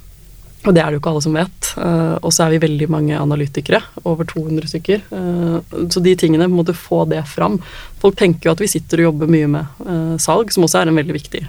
Og 0.68 0.74
det 0.76 0.82
er 0.82 0.90
det 0.90 0.98
jo 0.98 1.00
ikke 1.00 1.12
alle 1.14 1.24
som 1.24 1.36
vet. 1.36 1.70
Uh, 1.80 2.16
og 2.20 2.32
så 2.34 2.44
er 2.44 2.54
vi 2.54 2.62
veldig 2.66 2.88
mange 2.92 3.16
analytikere, 3.16 3.80
over 4.04 4.28
200 4.28 4.68
stykker. 4.68 5.02
Uh, 5.08 5.86
så 5.88 6.02
de 6.04 6.12
tingene 6.20 6.48
på 6.48 6.52
en 6.52 6.58
måte 6.58 6.76
få 6.76 7.06
det 7.08 7.22
fram. 7.30 7.56
Folk 8.02 8.18
tenker 8.20 8.48
jo 8.48 8.54
at 8.54 8.60
vi 8.60 8.68
sitter 8.68 9.00
og 9.00 9.10
jobber 9.10 9.32
mye 9.32 9.48
med 9.50 9.84
uh, 9.86 10.16
salg, 10.20 10.52
som 10.52 10.66
også 10.66 10.82
er 10.82 10.90
en 10.90 11.00
veldig 11.00 11.16
viktig 11.16 11.44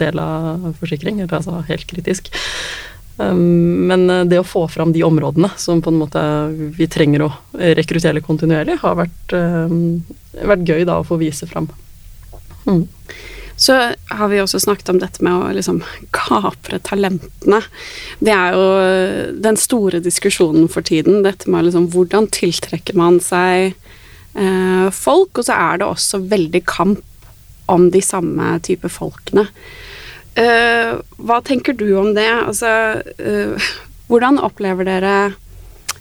del 0.00 0.22
av 0.22 0.70
forsikring, 0.80 1.20
eller 1.22 1.38
altså 1.38 1.60
helt 1.68 1.86
kritisk. 1.90 2.32
Um, 3.20 3.86
men 3.90 4.06
det 4.30 4.40
å 4.40 4.46
få 4.46 4.64
fram 4.72 4.94
de 4.96 5.04
områdene 5.06 5.52
som 5.60 5.82
på 5.84 5.92
en 5.92 6.00
måte 6.00 6.22
vi 6.78 6.88
trenger 6.90 7.26
å 7.26 7.32
rekruttere 7.78 8.24
kontinuerlig, 8.24 8.80
har 8.82 8.98
vært, 8.98 9.36
vært 10.50 10.66
gøy 10.66 10.86
da 10.88 10.98
å 10.98 11.06
få 11.06 11.20
vise 11.20 11.46
fram. 11.50 11.70
Mm. 12.66 12.88
Så 13.56 13.76
har 14.10 14.30
vi 14.30 14.40
også 14.40 14.60
snakket 14.62 14.92
om 14.92 15.00
dette 15.02 15.24
med 15.24 15.34
å 15.34 15.50
liksom 15.56 15.82
kapre 16.16 16.78
talentene. 16.86 17.60
Det 18.20 18.32
er 18.34 18.56
jo 18.56 18.64
den 19.44 19.58
store 19.60 20.00
diskusjonen 20.04 20.68
for 20.72 20.86
tiden, 20.86 21.22
dette 21.26 21.50
med 21.50 21.68
liksom 21.68 21.90
hvordan 21.92 22.30
tiltrekker 22.34 22.96
man 22.98 23.20
seg 23.24 23.74
eh, 24.34 24.88
folk, 24.94 25.38
og 25.38 25.46
så 25.46 25.58
er 25.58 25.80
det 25.80 25.90
også 25.90 26.22
veldig 26.30 26.64
kamp 26.68 27.04
om 27.70 27.90
de 27.94 28.02
samme 28.02 28.56
type 28.66 28.88
folkene. 28.90 29.46
Eh, 30.38 30.96
hva 31.18 31.38
tenker 31.44 31.76
du 31.76 31.88
om 31.98 32.12
det? 32.14 32.28
Altså, 32.30 33.02
eh, 33.18 33.70
hvordan 34.10 34.40
opplever 34.42 34.86
dere 34.86 35.14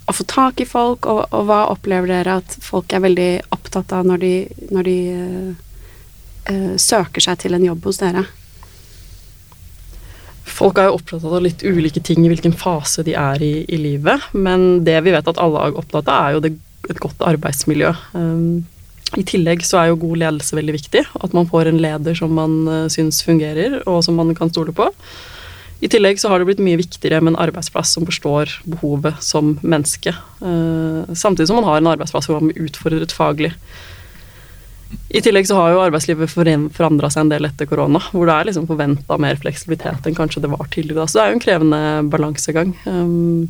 å 0.10 0.16
få 0.16 0.26
tak 0.30 0.62
i 0.62 0.68
folk, 0.70 1.06
og, 1.06 1.26
og, 1.30 1.46
hva 1.50 1.64
opplever 1.74 2.10
dere 2.10 2.40
at 2.42 2.58
folk 2.64 2.94
er 2.94 3.06
veldig 3.06 3.32
opptatt 3.54 3.94
av 3.94 4.08
når 4.10 4.24
de, 4.24 4.34
når 4.74 4.88
de 4.88 4.98
eh, 5.14 5.50
søker 6.82 7.22
seg 7.22 7.42
til 7.42 7.54
en 7.54 7.66
jobb 7.66 7.84
hos 7.90 8.00
dere? 8.02 8.24
Folk 10.50 10.80
er 10.80 10.90
jo 10.90 10.98
opptatt 10.98 11.24
av 11.24 11.40
litt 11.44 11.64
ulike 11.64 12.02
ting 12.04 12.26
i 12.26 12.32
hvilken 12.32 12.56
fase 12.58 13.04
de 13.08 13.14
er 13.18 13.44
i, 13.44 13.54
i 13.70 13.78
livet, 13.80 14.26
men 14.34 14.84
det 14.88 14.98
vi 15.06 15.14
vet 15.16 15.30
at 15.30 15.40
alle 15.40 15.62
er 15.70 15.80
opptatt 15.80 16.10
av, 16.12 16.26
er 16.26 16.36
jo 16.36 16.44
det, 16.44 16.52
et 16.90 17.00
godt 17.00 17.22
arbeidsmiljø. 17.24 17.94
Um, 18.18 18.66
I 19.20 19.24
tillegg 19.30 19.64
så 19.68 19.80
er 19.82 19.92
jo 19.92 20.00
god 20.02 20.22
ledelse 20.24 20.58
veldig 20.58 20.76
viktig. 20.76 21.04
At 21.22 21.36
man 21.38 21.48
får 21.50 21.70
en 21.70 21.82
leder 21.82 22.18
som 22.18 22.34
man 22.36 22.56
uh, 22.68 22.88
syns 22.92 23.22
fungerer, 23.26 23.80
og 23.86 24.02
som 24.06 24.20
man 24.20 24.34
kan 24.38 24.52
stole 24.52 24.76
på. 24.76 24.90
I 25.80 25.88
tillegg 25.92 26.20
så 26.20 26.32
har 26.32 26.42
det 26.42 26.50
blitt 26.50 26.64
mye 26.64 26.82
viktigere 26.82 27.22
med 27.24 27.36
en 27.36 27.44
arbeidsplass 27.46 27.94
som 27.96 28.04
forstår 28.08 28.58
behovet 28.68 29.22
som 29.24 29.54
menneske. 29.64 30.12
Samtidig 31.16 31.48
som 31.48 31.56
man 31.62 31.70
har 31.70 31.80
en 31.80 31.88
arbeidsplass 31.94 32.28
hvor 32.28 32.42
man 32.42 32.50
blir 32.50 32.66
utfordret 32.68 33.16
faglig. 33.16 33.54
I 35.10 35.22
tillegg 35.26 35.48
så 35.50 35.58
har 35.58 35.72
jo 35.74 35.82
arbeidslivet 35.82 36.30
forandra 36.30 37.10
seg 37.10 37.24
en 37.24 37.32
del 37.32 37.48
etter 37.48 37.66
korona, 37.70 38.02
hvor 38.14 38.30
det 38.30 38.36
er 38.36 38.50
liksom 38.50 38.68
forventa 38.70 39.18
mer 39.18 39.40
fleksibilitet 39.42 40.06
enn 40.06 40.18
kanskje 40.18 40.44
det 40.44 40.52
var 40.52 40.70
tidligere. 40.70 41.08
Så 41.10 41.18
det 41.18 41.24
er 41.24 41.32
jo 41.32 41.38
en 41.40 41.46
krevende 41.46 41.80
balansegang. 42.14 42.76
Um, 42.86 43.48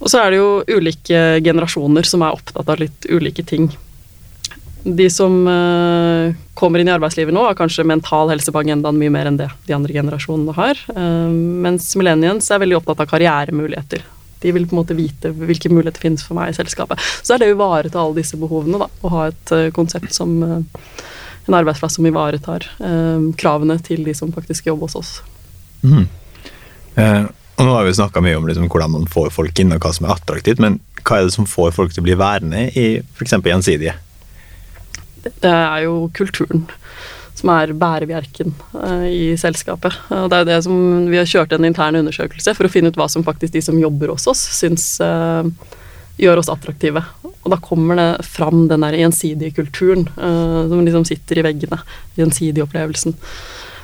og 0.00 0.08
så 0.08 0.22
er 0.22 0.32
det 0.32 0.40
jo 0.40 0.78
ulike 0.80 1.20
generasjoner 1.44 2.08
som 2.08 2.24
er 2.24 2.38
opptatt 2.38 2.72
av 2.72 2.80
litt 2.80 3.06
ulike 3.12 3.44
ting. 3.44 3.68
De 4.82 5.10
som 5.12 5.36
uh, 5.44 6.32
kommer 6.58 6.80
inn 6.80 6.88
i 6.88 6.94
arbeidslivet 6.96 7.36
nå, 7.36 7.44
har 7.44 7.58
kanskje 7.58 7.86
mental 7.86 8.32
helse 8.32 8.50
på 8.50 8.64
agendaen 8.64 8.98
mye 8.98 9.12
mer 9.12 9.28
enn 9.28 9.38
det 9.38 9.50
de 9.68 9.76
andre 9.76 9.94
generasjonene 10.00 10.56
har. 10.56 10.80
Uh, 10.96 11.28
mens 11.28 11.92
millennials 12.00 12.48
er 12.48 12.64
veldig 12.64 12.80
opptatt 12.80 13.04
av 13.04 13.12
karrieremuligheter. 13.12 14.08
De 14.42 14.52
vil 14.54 14.66
på 14.68 14.76
en 14.76 14.82
måte 14.82 14.96
vite 14.98 15.32
hvilke 15.36 15.70
muligheter 15.72 16.02
finnes 16.02 16.24
for 16.26 16.38
meg 16.38 16.52
i 16.52 16.56
selskapet. 16.56 17.00
Så 17.22 17.34
er 17.34 17.42
det 17.42 17.50
å 17.50 17.56
ivareta 17.56 18.00
alle 18.02 18.20
disse 18.20 18.38
behovene, 18.40 18.80
da, 18.82 18.88
Å 18.90 19.12
ha 19.12 19.26
et 19.30 19.54
uh, 19.54 19.68
konsept 19.74 20.14
som 20.14 20.34
uh, 20.42 20.58
en 21.48 21.58
arbeidsplass 21.58 21.98
som 21.98 22.06
ivaretar 22.06 22.66
uh, 22.82 23.30
kravene 23.38 23.78
til 23.82 24.04
de 24.06 24.14
som 24.16 24.34
faktisk 24.34 24.70
jobber 24.70 24.90
hos 24.90 24.98
oss. 24.98 25.12
Mm. 25.82 26.04
og 26.94 27.64
nå 27.66 27.72
har 27.74 27.82
vi 27.82 27.94
snakka 27.96 28.20
mye 28.22 28.36
om 28.38 28.44
liksom, 28.46 28.68
hvordan 28.70 28.92
man 28.92 29.08
får 29.10 29.32
folk 29.34 29.58
inn, 29.58 29.72
og 29.74 29.82
hva 29.82 29.90
som 29.96 30.06
er 30.06 30.12
attraktivt, 30.14 30.60
men 30.62 30.76
hva 31.02 31.18
er 31.18 31.26
det 31.26 31.34
som 31.34 31.48
får 31.48 31.72
folk 31.74 31.94
til 31.94 32.04
å 32.04 32.06
bli 32.06 32.14
værende 32.20 32.68
i 32.78 32.86
f.eks. 33.00 33.34
Gjensidige? 33.42 33.96
Det, 35.24 35.32
det 35.42 35.50
er 35.50 35.82
jo 35.88 35.96
kulturen 36.14 36.68
som 37.38 37.52
er 37.54 37.74
bærebjerken 37.78 38.52
uh, 38.76 39.06
i 39.08 39.32
selskapet. 39.40 39.96
Og 40.12 40.28
det 40.32 40.42
er 40.42 40.48
det 40.50 40.58
som 40.66 41.08
Vi 41.10 41.18
har 41.18 41.28
kjørt 41.28 41.54
en 41.56 41.66
intern 41.68 41.98
undersøkelse 42.02 42.54
for 42.58 42.68
å 42.68 42.72
finne 42.72 42.92
ut 42.92 42.98
hva 43.00 43.08
som 43.10 43.24
faktisk 43.26 43.54
de 43.54 43.62
som 43.64 43.80
jobber 43.80 44.12
hos 44.12 44.28
oss, 44.30 44.42
syns 44.58 44.86
uh, 45.02 45.46
gjør 46.20 46.42
oss 46.42 46.52
attraktive. 46.52 47.02
Og 47.42 47.50
da 47.50 47.58
kommer 47.62 47.98
det 47.98 48.10
fram 48.28 48.66
den 48.70 48.84
der 48.84 48.98
gjensidige 49.00 49.56
kulturen 49.58 50.06
uh, 50.18 50.62
som 50.70 50.84
liksom 50.84 51.08
sitter 51.08 51.40
i 51.40 51.46
veggene. 51.48 51.80
Gjensidige 52.18 52.66
opplevelsen. 52.66 53.16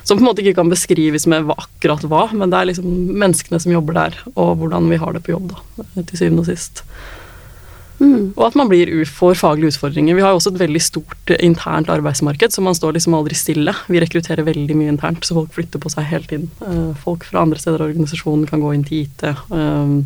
Som 0.07 0.17
på 0.17 0.23
en 0.23 0.29
måte 0.29 0.41
ikke 0.41 0.57
kan 0.61 0.71
beskrives 0.71 1.27
med 1.29 1.49
akkurat 1.53 2.05
hva, 2.07 2.27
men 2.33 2.49
det 2.49 2.59
er 2.59 2.69
liksom 2.71 2.87
menneskene 3.19 3.59
som 3.61 3.73
jobber 3.73 3.97
der, 3.97 4.15
og 4.31 4.55
hvordan 4.61 4.87
vi 4.89 4.97
har 5.01 5.13
det 5.13 5.21
på 5.25 5.35
jobb, 5.35 5.51
da, 5.51 5.83
til 5.99 6.15
syvende 6.15 6.45
og 6.45 6.47
sist. 6.49 6.81
Mm. 7.99 8.31
Og 8.37 8.43
at 8.47 8.55
man 8.55 8.69
blir, 8.71 8.89
får 9.05 9.35
faglige 9.41 9.73
utfordringer. 9.73 10.15
Vi 10.15 10.23
har 10.23 10.31
jo 10.31 10.39
også 10.39 10.53
et 10.53 10.61
veldig 10.61 10.81
stort 10.83 11.33
eh, 11.33 11.41
internt 11.45 11.91
arbeidsmarked, 11.91 12.53
så 12.55 12.63
man 12.63 12.77
står 12.77 12.95
liksom 12.95 13.17
aldri 13.17 13.35
stille. 13.35 13.73
Vi 13.91 13.99
rekrutterer 13.99 14.47
veldig 14.47 14.77
mye 14.79 14.93
internt, 14.93 15.25
så 15.27 15.35
folk 15.37 15.51
flytter 15.55 15.83
på 15.83 15.91
seg 15.91 16.07
hele 16.07 16.29
tiden. 16.29 16.47
Uh, 16.63 16.95
folk 17.03 17.27
fra 17.27 17.43
andre 17.43 17.59
steder 17.59 17.83
av 17.83 17.91
organisasjonen 17.91 18.47
kan 18.49 18.63
gå 18.63 18.73
inn 18.75 18.85
til 18.87 19.03
IT. 19.03 19.25
Uh, 19.51 19.99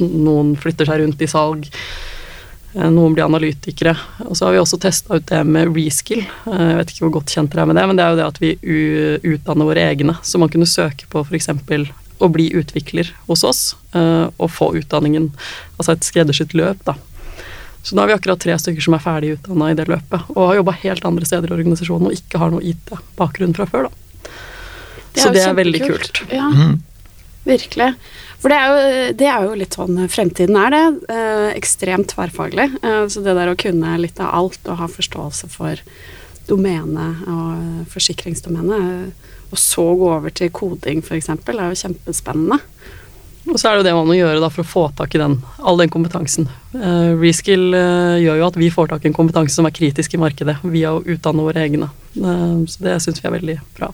noen 0.00 0.54
flytter 0.60 0.88
seg 0.88 1.02
rundt 1.02 1.24
i 1.24 1.30
salg. 1.30 1.68
Noen 2.76 3.14
blir 3.16 3.24
analytikere. 3.24 3.94
Og 4.26 4.36
så 4.36 4.44
har 4.44 4.52
vi 4.52 4.60
også 4.60 4.76
testa 4.80 5.16
ut 5.16 5.28
det 5.30 5.38
med 5.48 5.70
reskill. 5.72 6.26
Jeg 6.44 6.74
vet 6.76 6.90
ikke 6.92 7.06
hvor 7.06 7.14
godt 7.14 7.32
kjent 7.32 7.54
dere 7.54 7.64
er 7.64 7.70
med 7.70 7.78
det, 7.80 7.84
men 7.88 7.96
det 7.96 8.04
er 8.04 8.12
jo 8.12 8.18
det 8.18 8.26
at 8.26 8.40
vi 8.42 8.50
utdanner 9.32 9.70
våre 9.70 9.86
egne. 9.88 10.18
Så 10.20 10.36
man 10.42 10.52
kunne 10.52 10.68
søke 10.68 11.08
på 11.08 11.24
f.eks 11.24 11.48
å 12.18 12.28
bli 12.32 12.48
utvikler 12.56 13.10
hos 13.26 13.44
oss 13.44 13.62
uh, 13.96 14.32
og 14.36 14.50
få 14.52 14.70
utdanningen, 14.80 15.30
altså 15.76 15.96
et 15.96 16.06
skreddersydd 16.06 16.56
løp, 16.56 16.80
da. 16.88 16.96
Så 17.86 17.94
nå 17.94 18.02
har 18.02 18.10
vi 18.10 18.16
akkurat 18.16 18.40
tre 18.42 18.56
stykker 18.58 18.82
som 18.82 18.96
er 18.96 19.02
ferdig 19.04 19.36
utdanna 19.36 19.70
i 19.70 19.76
det 19.78 19.86
løpet, 19.86 20.32
og 20.34 20.48
har 20.48 20.58
jobba 20.58 20.74
helt 20.80 21.04
andre 21.06 21.28
steder 21.28 21.52
i 21.52 21.54
organisasjonen 21.54 22.08
og 22.08 22.16
ikke 22.16 22.40
har 22.42 22.50
noe 22.50 22.64
IT-bakgrunn 22.66 23.54
fra 23.54 23.68
før, 23.70 23.86
da. 23.86 24.32
Det 25.14 25.22
så 25.22 25.30
det 25.32 25.44
er 25.46 25.54
veldig 25.56 25.82
kult. 25.84 26.22
Ja, 26.34 26.48
mm. 26.50 26.74
virkelig. 27.46 27.92
For 28.42 28.52
det 28.52 28.58
er, 28.58 28.66
jo, 28.66 29.12
det 29.16 29.28
er, 29.30 29.46
jo, 29.46 29.54
litt 29.56 29.76
sånn 29.78 30.02
fremtiden 30.12 30.58
er 30.60 30.74
det. 30.74 30.82
Eh, 31.14 31.46
ekstremt 31.56 32.10
tverrfaglig. 32.12 32.66
Eh, 32.82 33.06
så 33.12 33.22
det 33.24 33.36
der 33.38 33.52
å 33.52 33.56
kunne 33.58 33.94
litt 34.02 34.20
av 34.20 34.34
alt 34.42 34.68
og 34.68 34.82
ha 34.82 34.90
forståelse 34.92 35.48
for 35.54 35.80
domenet 36.50 37.24
og 37.32 37.86
forsikringsdomenet 37.94 39.14
og 39.50 39.60
så 39.60 39.84
gå 39.98 40.08
over 40.12 40.32
til 40.34 40.50
koding, 40.54 41.02
f.eks., 41.04 41.30
er 41.30 41.60
jo 41.70 41.82
kjempespennende. 41.82 42.60
Og 43.46 43.60
så 43.60 43.68
er 43.68 43.76
det 43.76 43.84
jo 43.84 43.86
det 43.86 43.94
man 43.94 44.08
må 44.08 44.16
gjøre 44.16 44.40
da, 44.42 44.48
for 44.50 44.64
å 44.64 44.68
få 44.68 44.84
tak 44.98 45.14
i 45.14 45.20
den, 45.22 45.36
all 45.62 45.78
den 45.78 45.90
kompetansen. 45.92 46.48
Uh, 46.74 47.14
Reskill 47.20 47.68
uh, 47.76 48.18
gjør 48.18 48.40
jo 48.40 48.48
at 48.48 48.58
vi 48.58 48.72
får 48.74 48.90
tak 48.90 49.06
i 49.06 49.10
en 49.12 49.14
kompetanse 49.14 49.54
som 49.54 49.68
er 49.68 49.74
kritisk 49.76 50.16
i 50.16 50.20
markedet, 50.20 50.56
via 50.66 50.96
å 50.96 51.02
utdanne 51.04 51.46
våre 51.46 51.62
egne. 51.62 51.92
Uh, 52.18 52.66
så 52.66 52.82
det 52.88 52.98
syns 53.04 53.22
vi 53.22 53.30
er 53.30 53.36
veldig 53.36 53.56
bra. 53.78 53.92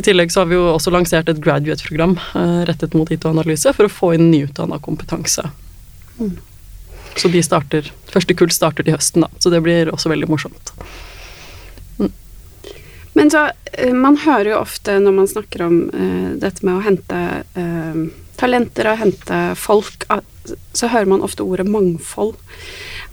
I 0.00 0.04
tillegg 0.06 0.32
så 0.32 0.40
har 0.40 0.48
vi 0.48 0.56
jo 0.56 0.64
også 0.70 0.94
lansert 0.94 1.28
et 1.28 1.40
graduate-program 1.42 2.14
rettet 2.68 2.92
mot 2.94 3.08
IT-analyse 3.10 3.72
for 3.74 3.88
å 3.88 3.90
få 3.90 4.12
inn 4.14 4.28
nyutdanna 4.30 4.78
kompetanse. 4.78 5.42
Mm. 6.20 6.36
Så 7.18 7.28
de 7.32 7.42
starter, 7.42 7.90
første 8.06 8.36
kull 8.38 8.52
starter 8.54 8.86
til 8.86 8.94
høsten, 8.94 9.26
da, 9.26 9.42
så 9.42 9.50
det 9.50 9.58
blir 9.66 9.90
også 9.90 10.12
veldig 10.12 10.30
morsomt. 10.30 10.70
Men 13.16 13.30
så 13.30 13.48
eh, 13.72 13.94
Man 13.94 14.18
hører 14.24 14.52
jo 14.52 14.60
ofte 14.62 14.98
når 15.00 15.16
man 15.16 15.30
snakker 15.30 15.66
om 15.66 15.78
uh, 15.94 16.30
dette 16.40 16.66
med 16.66 16.76
å 16.76 16.84
hente 16.84 17.22
uh, 17.56 18.02
talenter 18.38 18.92
og 18.92 19.00
hente 19.00 19.38
folk, 19.58 20.06
så 20.72 20.90
hører 20.92 21.10
man 21.10 21.24
ofte 21.26 21.42
ordet 21.42 21.66
mangfold. 21.66 22.36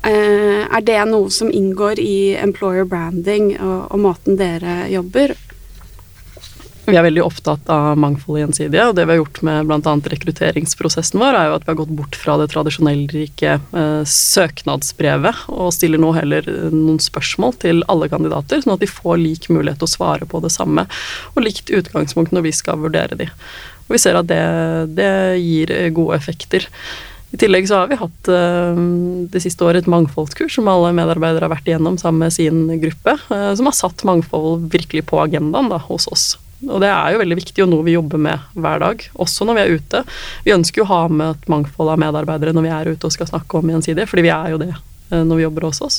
Uh, 0.06 0.68
er 0.70 0.84
det 0.86 1.00
noe 1.10 1.32
som 1.34 1.50
inngår 1.50 1.98
i 2.04 2.36
employer 2.38 2.86
branding 2.86 3.56
og, 3.58 3.88
og 3.90 4.04
måten 4.04 4.38
dere 4.38 4.84
jobber? 4.94 5.34
Vi 6.86 6.94
er 6.94 7.02
veldig 7.02 7.24
opptatt 7.26 7.70
av 7.74 7.96
mangfold 7.98 8.38
og 8.38 8.42
gjensidige, 8.44 8.84
og 8.86 8.94
det 8.98 9.08
vi 9.08 9.16
har 9.16 9.18
gjort 9.18 9.40
med 9.48 9.70
bl.a. 9.70 9.94
rekrutteringsprosessen 10.14 11.18
vår, 11.18 11.38
er 11.38 11.48
jo 11.50 11.56
at 11.58 11.64
vi 11.66 11.72
har 11.72 11.80
gått 11.80 11.96
bort 11.98 12.18
fra 12.22 12.36
det 12.38 12.46
tradisjonellrike 12.54 13.56
eh, 13.58 14.04
søknadsbrevet, 14.06 15.48
og 15.50 15.74
stiller 15.74 16.02
nå 16.02 16.12
heller 16.14 16.46
noen 16.70 17.02
spørsmål 17.02 17.58
til 17.64 17.82
alle 17.90 18.10
kandidater, 18.12 18.62
sånn 18.62 18.76
at 18.76 18.86
de 18.86 18.92
får 18.92 19.18
lik 19.24 19.50
mulighet 19.50 19.82
til 19.82 19.90
å 19.90 19.96
svare 19.96 20.30
på 20.30 20.44
det 20.46 20.54
samme, 20.54 20.86
og 21.34 21.42
likt 21.48 21.74
utgangspunkt 21.74 22.36
når 22.36 22.46
vi 22.52 22.54
skal 22.54 22.78
vurdere 22.86 23.18
de. 23.18 23.32
Og 23.88 23.98
vi 23.98 24.04
ser 24.06 24.22
at 24.22 24.30
det, 24.30 24.46
det 24.94 25.12
gir 25.42 25.74
gode 25.98 26.22
effekter. 26.22 26.70
I 27.34 27.42
tillegg 27.42 27.66
så 27.66 27.82
har 27.82 27.90
vi 27.90 27.98
hatt 28.00 28.30
uh, 28.30 28.78
det 29.34 29.42
siste 29.44 29.66
året 29.66 29.84
et 29.84 29.92
mangfoldskurs 29.92 30.56
som 30.56 30.70
alle 30.72 30.94
medarbeidere 30.96 31.50
har 31.50 31.58
vært 31.58 31.68
igjennom 31.68 31.98
sammen 32.00 32.28
med 32.28 32.38
sin 32.38 32.68
gruppe, 32.82 33.18
som 33.28 33.68
har 33.68 33.76
satt 33.76 34.06
mangfold 34.08 34.70
virkelig 34.74 35.08
på 35.10 35.20
agendaen 35.26 35.74
da, 35.74 35.82
hos 35.90 36.08
oss. 36.14 36.36
Og 36.64 36.80
det 36.82 36.90
er 36.90 37.14
jo 37.14 37.20
veldig 37.22 37.38
viktig, 37.38 37.64
og 37.66 37.72
noe 37.72 37.86
vi 37.86 37.96
jobber 37.98 38.22
med 38.22 38.44
hver 38.56 38.80
dag, 38.82 39.02
også 39.22 39.46
når 39.48 39.58
vi 39.58 39.64
er 39.64 39.74
ute. 39.76 40.02
Vi 40.46 40.54
ønsker 40.56 40.82
jo 40.82 40.86
å 40.88 40.92
ha 40.94 41.02
med 41.12 41.34
et 41.36 41.50
mangfold 41.52 41.92
av 41.94 42.00
medarbeidere 42.02 42.56
når 42.56 42.66
vi 42.66 42.74
er 42.74 42.92
ute 42.94 43.10
og 43.10 43.16
skal 43.16 43.30
snakke 43.30 43.60
om 43.60 43.74
gjensidige, 43.74 44.08
fordi 44.10 44.26
vi 44.26 44.34
er 44.34 44.54
jo 44.54 44.62
det 44.62 44.72
uh, 44.72 45.22
når 45.22 45.36
vi 45.36 45.46
jobber 45.46 45.68
hos 45.68 45.82
oss. 45.86 45.98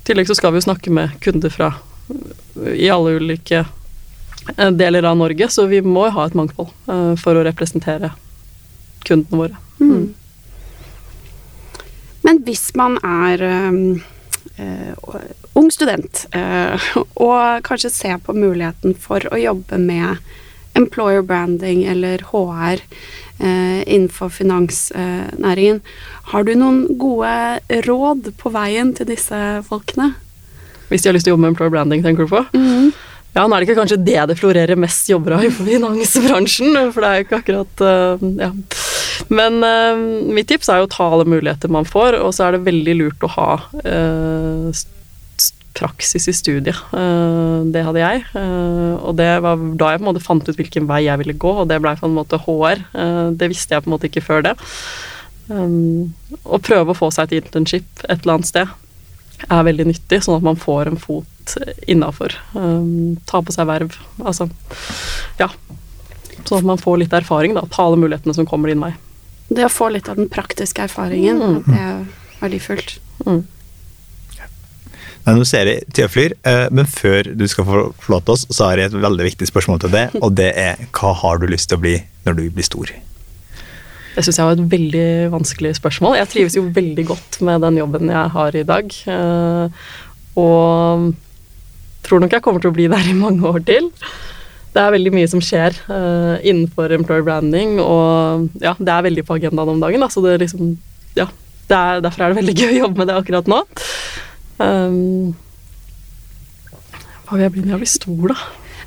I 0.00 0.08
tillegg 0.08 0.30
så 0.30 0.38
skal 0.38 0.54
vi 0.54 0.62
jo 0.62 0.66
snakke 0.66 0.94
med 0.94 1.18
kunder 1.22 1.52
fra 1.52 1.74
i 2.74 2.88
alle 2.90 3.18
ulike 3.20 3.62
deler 4.74 5.06
av 5.06 5.18
Norge, 5.20 5.46
så 5.52 5.68
vi 5.70 5.82
må 5.84 6.08
jo 6.08 6.14
ha 6.16 6.24
et 6.26 6.34
mangfold 6.34 6.72
for 7.20 7.36
å 7.36 7.44
representere 7.46 8.10
kundene 9.06 9.38
våre. 9.44 9.60
Mm. 9.78 10.08
Men 12.26 12.40
hvis 12.48 12.64
man 12.74 12.96
er 13.04 13.44
ung 15.56 15.70
student 15.72 16.26
uh, 16.34 16.76
og 17.14 17.64
kanskje 17.66 17.92
se 17.92 18.12
på 18.24 18.34
muligheten 18.36 18.94
for 18.98 19.24
å 19.32 19.38
jobbe 19.40 19.78
med 19.80 20.20
employer 20.78 21.24
branding 21.26 21.82
eller 21.90 22.22
HR 22.30 22.82
uh, 23.40 23.80
innenfor 23.86 24.30
finansnæringen, 24.34 25.80
har 26.32 26.46
du 26.46 26.52
noen 26.54 26.84
gode 27.00 27.82
råd 27.88 28.32
på 28.38 28.52
veien 28.54 28.94
til 28.94 29.08
disse 29.10 29.38
folkene? 29.66 30.12
Hvis 30.90 31.02
de 31.02 31.10
har 31.10 31.16
lyst 31.16 31.26
til 31.26 31.32
å 31.32 31.36
jobbe 31.36 31.46
med 31.46 31.54
employer 31.54 31.74
branding, 31.74 32.04
tenker 32.06 32.26
du 32.26 32.34
på? 32.34 32.44
Mm. 32.54 32.92
Ja, 33.34 33.44
nå 33.46 33.54
er 33.54 33.62
det 33.62 33.68
ikke 33.68 33.78
kanskje 33.78 34.00
det 34.02 34.22
det 34.26 34.38
florerer 34.38 34.78
mest 34.78 35.10
jobber 35.10 35.36
av 35.36 35.44
i 35.46 35.52
finansbransjen, 35.54 36.74
for 36.90 37.02
det 37.02 37.10
er 37.10 37.20
jo 37.20 37.26
ikke 37.28 37.42
akkurat 37.44 37.84
Ja. 38.42 38.50
Men 39.28 39.60
uh, 39.64 39.98
mitt 40.32 40.48
tips 40.50 40.70
er 40.70 40.80
jo 40.80 40.88
å 40.88 40.92
ta 40.92 41.08
alle 41.10 41.28
muligheter 41.28 41.72
man 41.72 41.88
får, 41.88 42.18
og 42.22 42.32
så 42.34 42.46
er 42.46 42.56
det 42.56 42.64
veldig 42.68 42.96
lurt 42.98 43.26
å 43.26 43.32
ha 43.36 43.50
uh, 43.84 44.82
praksis 45.76 46.26
i 46.30 46.34
studiet. 46.34 46.78
Uh, 46.94 47.62
det 47.72 47.84
hadde 47.86 48.02
jeg. 48.02 48.24
og 48.34 49.14
det 49.18 49.30
var 49.44 49.60
da 49.78 49.92
jeg 49.92 50.00
på 50.00 50.04
en 50.04 50.10
måte 50.10 50.24
fant 50.24 50.48
ut 50.48 50.58
hvilken 50.58 50.88
vei 50.90 51.04
jeg 51.06 51.22
ville 51.22 51.38
gå, 51.38 51.54
og 51.62 51.70
det 51.70 51.80
blei 51.82 51.94
på 52.00 52.08
en 52.08 52.16
måte 52.16 52.40
HR. 52.40 52.84
det 53.38 53.50
visste 53.52 53.76
jeg 53.76 53.84
på 53.84 53.90
en 53.90 53.96
måte 53.96 54.10
ikke 54.10 54.24
før 54.24 54.44
det. 54.50 54.54
Å 55.50 56.60
prøve 56.62 56.92
å 56.92 56.98
få 56.98 57.10
seg 57.14 57.30
et 57.30 57.44
internship 57.44 58.04
et 58.06 58.22
eller 58.22 58.38
annet 58.38 58.50
sted 58.50 58.76
er 59.48 59.64
veldig 59.64 59.86
nyttig, 59.88 60.20
sånn 60.24 60.36
at 60.36 60.44
man 60.44 60.58
får 60.60 60.90
en 60.90 61.00
fot 61.00 61.54
innafor. 61.88 62.34
Ta 63.30 63.40
på 63.40 63.54
seg 63.54 63.68
verv. 63.70 63.94
Altså, 64.20 64.50
ja. 65.40 65.48
Sånn 66.44 66.60
at 66.60 66.68
man 66.68 66.80
får 66.80 67.00
litt 67.02 67.16
erfaring, 67.16 67.54
da. 67.56 67.64
Ta 67.72 67.86
alle 67.86 68.00
mulighetene 68.00 68.36
som 68.36 68.48
kommer 68.48 68.72
din 68.72 68.82
vei. 68.82 68.92
Det 69.50 69.66
å 69.66 69.72
få 69.72 69.90
litt 69.90 70.08
av 70.10 70.18
den 70.20 70.30
praktiske 70.30 70.84
erfaringen, 70.86 71.40
mm. 71.40 71.62
det 71.66 71.80
er 71.80 72.04
verdifullt. 72.40 72.98
Mm. 73.26 73.42
Nei, 75.26 75.34
nå 75.36 75.44
ser 75.44 75.68
jeg 75.68 75.84
tida 75.92 76.08
flyr, 76.08 76.34
eh, 76.48 76.66
men 76.72 76.88
før 76.88 77.28
du 77.36 77.44
skal 77.50 77.66
forlate 77.68 78.32
oss, 78.32 78.46
så 78.48 78.70
har 78.70 78.80
jeg 78.80 78.90
et 78.90 78.98
veldig 79.02 79.26
viktig 79.26 79.50
spørsmål 79.50 79.82
til 79.82 79.92
deg, 79.92 80.16
og 80.22 80.32
det 80.38 80.48
er 80.56 80.80
hva 80.96 81.12
har 81.22 81.42
du 81.42 81.48
lyst 81.50 81.68
til 81.70 81.80
å 81.80 81.82
bli 81.82 81.98
når 82.24 82.38
du 82.38 82.44
blir 82.56 82.66
stor? 82.66 82.92
Det 84.14 84.24
syns 84.26 84.40
jeg 84.40 84.48
var 84.48 84.56
et 84.56 84.70
veldig 84.72 85.10
vanskelig 85.34 85.74
spørsmål. 85.78 86.16
Jeg 86.18 86.30
trives 86.32 86.56
jo 86.56 86.64
veldig 86.74 87.04
godt 87.10 87.38
med 87.46 87.62
den 87.66 87.78
jobben 87.78 88.10
jeg 88.10 88.32
har 88.34 88.56
i 88.58 88.64
dag. 88.66 88.96
Eh, 89.14 89.84
og 90.40 91.10
tror 92.06 92.22
nok 92.22 92.34
jeg 92.34 92.44
kommer 92.44 92.62
til 92.62 92.72
å 92.72 92.78
bli 92.78 92.88
der 92.90 93.10
i 93.10 93.16
mange 93.16 93.44
år 93.46 93.62
til 93.68 93.90
det 94.70 94.82
er 94.82 94.94
veldig 94.94 95.12
mye 95.14 95.28
som 95.30 95.42
skjer 95.42 95.74
uh, 95.88 96.38
innenfor 96.46 96.92
employer 96.94 97.24
branding, 97.26 97.78
og 97.82 98.62
ja, 98.62 98.76
det 98.78 98.92
er 98.94 99.06
veldig 99.08 99.26
på 99.26 99.38
agendaen 99.40 99.72
om 99.72 99.82
dagen. 99.82 100.02
Da, 100.04 100.10
så 100.12 100.22
det 100.24 100.36
er 100.36 100.44
liksom 100.44 100.76
Ja, 101.18 101.26
det 101.70 101.76
er, 101.76 102.02
derfor 102.04 102.24
er 102.24 102.32
det 102.32 102.42
veldig 102.42 102.56
gøy 102.62 102.72
å 102.76 102.80
jobbe 102.84 103.02
med 103.02 103.10
det 103.10 103.18
akkurat 103.18 103.50
nå. 103.50 103.64
Um, 104.60 105.34
hva 107.26 107.38
vil 107.38 107.46
jeg 107.46 107.54
bli 107.54 107.64
når 107.64 107.74
jeg 107.74 107.82
blir 107.82 107.94
stor, 107.96 108.24
da? 108.34 108.38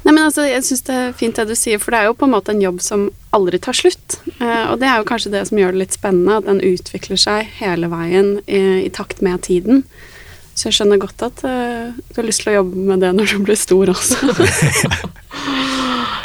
Nei, 0.03 0.11
men 0.11 0.25
altså, 0.25 0.43
Jeg 0.43 0.65
syns 0.67 0.83
det 0.87 0.95
er 0.99 1.13
fint 1.15 1.37
det 1.39 1.47
du 1.47 1.55
sier, 1.55 1.79
for 1.79 1.95
det 1.95 2.01
er 2.01 2.09
jo 2.09 2.15
på 2.19 2.27
en 2.27 2.33
måte 2.33 2.51
en 2.51 2.63
jobb 2.63 2.81
som 2.83 3.05
aldri 3.35 3.59
tar 3.63 3.75
slutt. 3.75 4.19
Uh, 4.39 4.71
og 4.71 4.79
det 4.79 4.87
er 4.87 5.01
jo 5.01 5.09
kanskje 5.11 5.33
det 5.35 5.43
som 5.49 5.59
gjør 5.59 5.75
det 5.75 5.83
litt 5.83 5.99
spennende, 5.99 6.39
at 6.39 6.47
den 6.47 6.63
utvikler 6.63 7.19
seg 7.19 7.51
hele 7.59 7.91
veien 7.91 8.37
i, 8.47 8.87
i 8.87 8.91
takt 8.93 9.23
med 9.25 9.43
tiden. 9.47 9.83
Så 10.53 10.69
jeg 10.69 10.77
skjønner 10.77 11.01
godt 11.01 11.23
at 11.25 11.43
uh, 11.43 11.91
du 11.91 12.19
har 12.21 12.27
lyst 12.29 12.45
til 12.45 12.53
å 12.53 12.57
jobbe 12.61 12.87
med 12.91 13.03
det 13.03 13.11
når 13.17 13.35
du 13.35 13.43
blir 13.47 13.59
stor 13.59 13.91
også. 13.95 14.31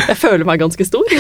Jeg 0.09 0.19
føler 0.21 0.47
meg 0.49 0.61
ganske 0.63 0.85
stor. 0.89 1.05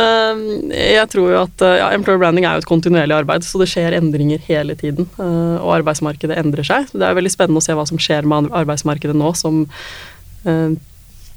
um, 0.00 0.42
jeg 0.70 1.06
tror 1.12 1.32
jo 1.32 1.38
at 1.42 1.64
ja, 1.80 1.88
Employer 1.96 2.20
branding 2.22 2.46
er 2.46 2.58
jo 2.58 2.64
et 2.64 2.70
kontinuerlig 2.70 3.16
arbeid, 3.20 3.46
så 3.46 3.60
det 3.62 3.70
skjer 3.72 3.96
endringer 3.98 4.42
hele 4.46 4.76
tiden. 4.78 5.08
Uh, 5.18 5.58
og 5.58 5.80
arbeidsmarkedet 5.80 6.38
endrer 6.40 6.66
seg. 6.66 6.92
Det 6.92 7.06
er 7.06 7.18
veldig 7.18 7.34
spennende 7.34 7.62
å 7.62 7.66
se 7.66 7.76
hva 7.76 7.88
som 7.90 8.00
skjer 8.00 8.28
med 8.28 8.52
arbeidsmarkedet 8.62 9.16
nå 9.18 9.32
som 9.38 9.64
uh, 10.46 10.70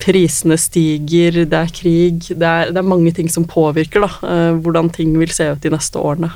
prisene 0.03 0.57
stiger, 0.59 1.43
det 1.47 1.59
er 1.59 1.69
krig 1.71 2.25
det 2.27 2.47
er, 2.47 2.71
det 2.73 2.79
er, 2.81 2.87
mange 2.87 3.13
ting 3.15 3.29
som 3.31 3.45
påvirker 3.47 4.03
da, 4.03 4.09
uh, 4.25 4.53
hvordan 4.59 4.91
ting 4.93 5.13
vil 5.21 5.31
se 5.33 5.47
ut 5.53 5.63
de 5.63 5.71
neste 5.73 6.01
årene. 6.01 6.31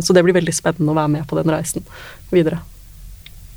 Så 0.00 0.16
det 0.16 0.24
blir 0.26 0.36
veldig 0.38 0.56
spennende 0.56 0.94
å 0.94 0.98
være 0.98 1.14
med 1.18 1.28
på 1.28 1.38
den 1.38 1.52
reisen 1.52 1.86
videre. 2.32 2.62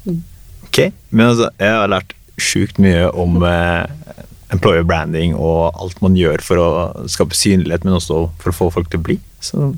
Mm. 0.04 0.22
Ok, 0.68 0.80
men 1.14 1.30
altså, 1.30 1.50
jeg 1.62 1.74
har 1.78 1.92
lært 1.92 2.14
sjukt 2.42 2.80
mye 2.82 3.10
om 3.20 3.44
uh, 3.46 3.86
employer 4.54 4.86
branding 4.88 5.34
og 5.36 5.74
alt 5.82 6.00
man 6.04 6.18
gjør 6.18 6.44
for 6.46 6.62
å 6.62 6.70
skape 7.12 7.38
synlighet, 7.38 7.86
men 7.86 7.98
også 7.98 8.28
for 8.42 8.54
å 8.54 8.58
få 8.58 8.70
folk 8.78 8.92
til 8.92 9.02
å 9.02 9.08
bli. 9.10 9.18
Så 9.44 9.74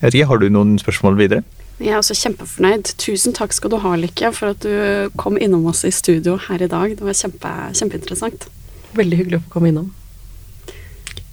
jeg 0.00 0.06
vet 0.06 0.16
ikke, 0.18 0.30
Har 0.30 0.38
du 0.42 0.48
noen 0.52 0.78
spørsmål 0.78 1.18
videre? 1.18 1.44
Jeg 1.82 1.90
er 1.90 1.98
også 1.98 2.14
kjempefornøyd. 2.14 2.92
Tusen 3.02 3.34
takk 3.34 3.54
skal 3.56 3.72
du 3.72 3.80
ha, 3.82 3.96
Lykke, 3.98 4.30
for 4.36 4.54
at 4.54 4.62
du 4.62 5.10
kom 5.18 5.38
innom 5.40 5.66
oss 5.66 5.82
i 5.84 5.90
studio 5.90 6.36
her 6.46 6.62
i 6.62 6.70
dag. 6.70 6.94
Det 6.94 7.02
var 7.02 7.18
kjempe, 7.18 7.50
kjempeinteressant. 7.74 8.46
Veldig 8.94 9.18
hyggelig 9.18 9.40
å 9.40 9.44
få 9.48 9.56
komme 9.56 9.72
innom. 9.72 9.90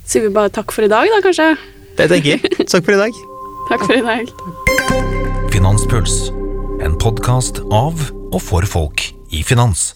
Sier 0.10 0.26
vi 0.26 0.34
bare 0.34 0.52
takk 0.52 0.74
for 0.74 0.88
i 0.88 0.92
dag, 0.92 1.06
da, 1.14 1.22
kanskje? 1.24 1.54
Det 2.00 2.10
tenker 2.10 2.34
jeg. 2.34 2.68
Takk 2.74 2.88
for 2.88 2.98
i 2.98 3.02
dag. 3.04 3.24
takk 3.70 3.86
for 3.86 3.96
i 3.96 4.04
dag. 4.08 4.36
Finanspuls, 5.54 6.20
en 6.82 6.98
podkast 6.98 7.62
av 7.70 8.10
og 8.32 8.42
for 8.42 8.66
folk 8.66 9.12
i 9.30 9.46
finans. 9.46 9.92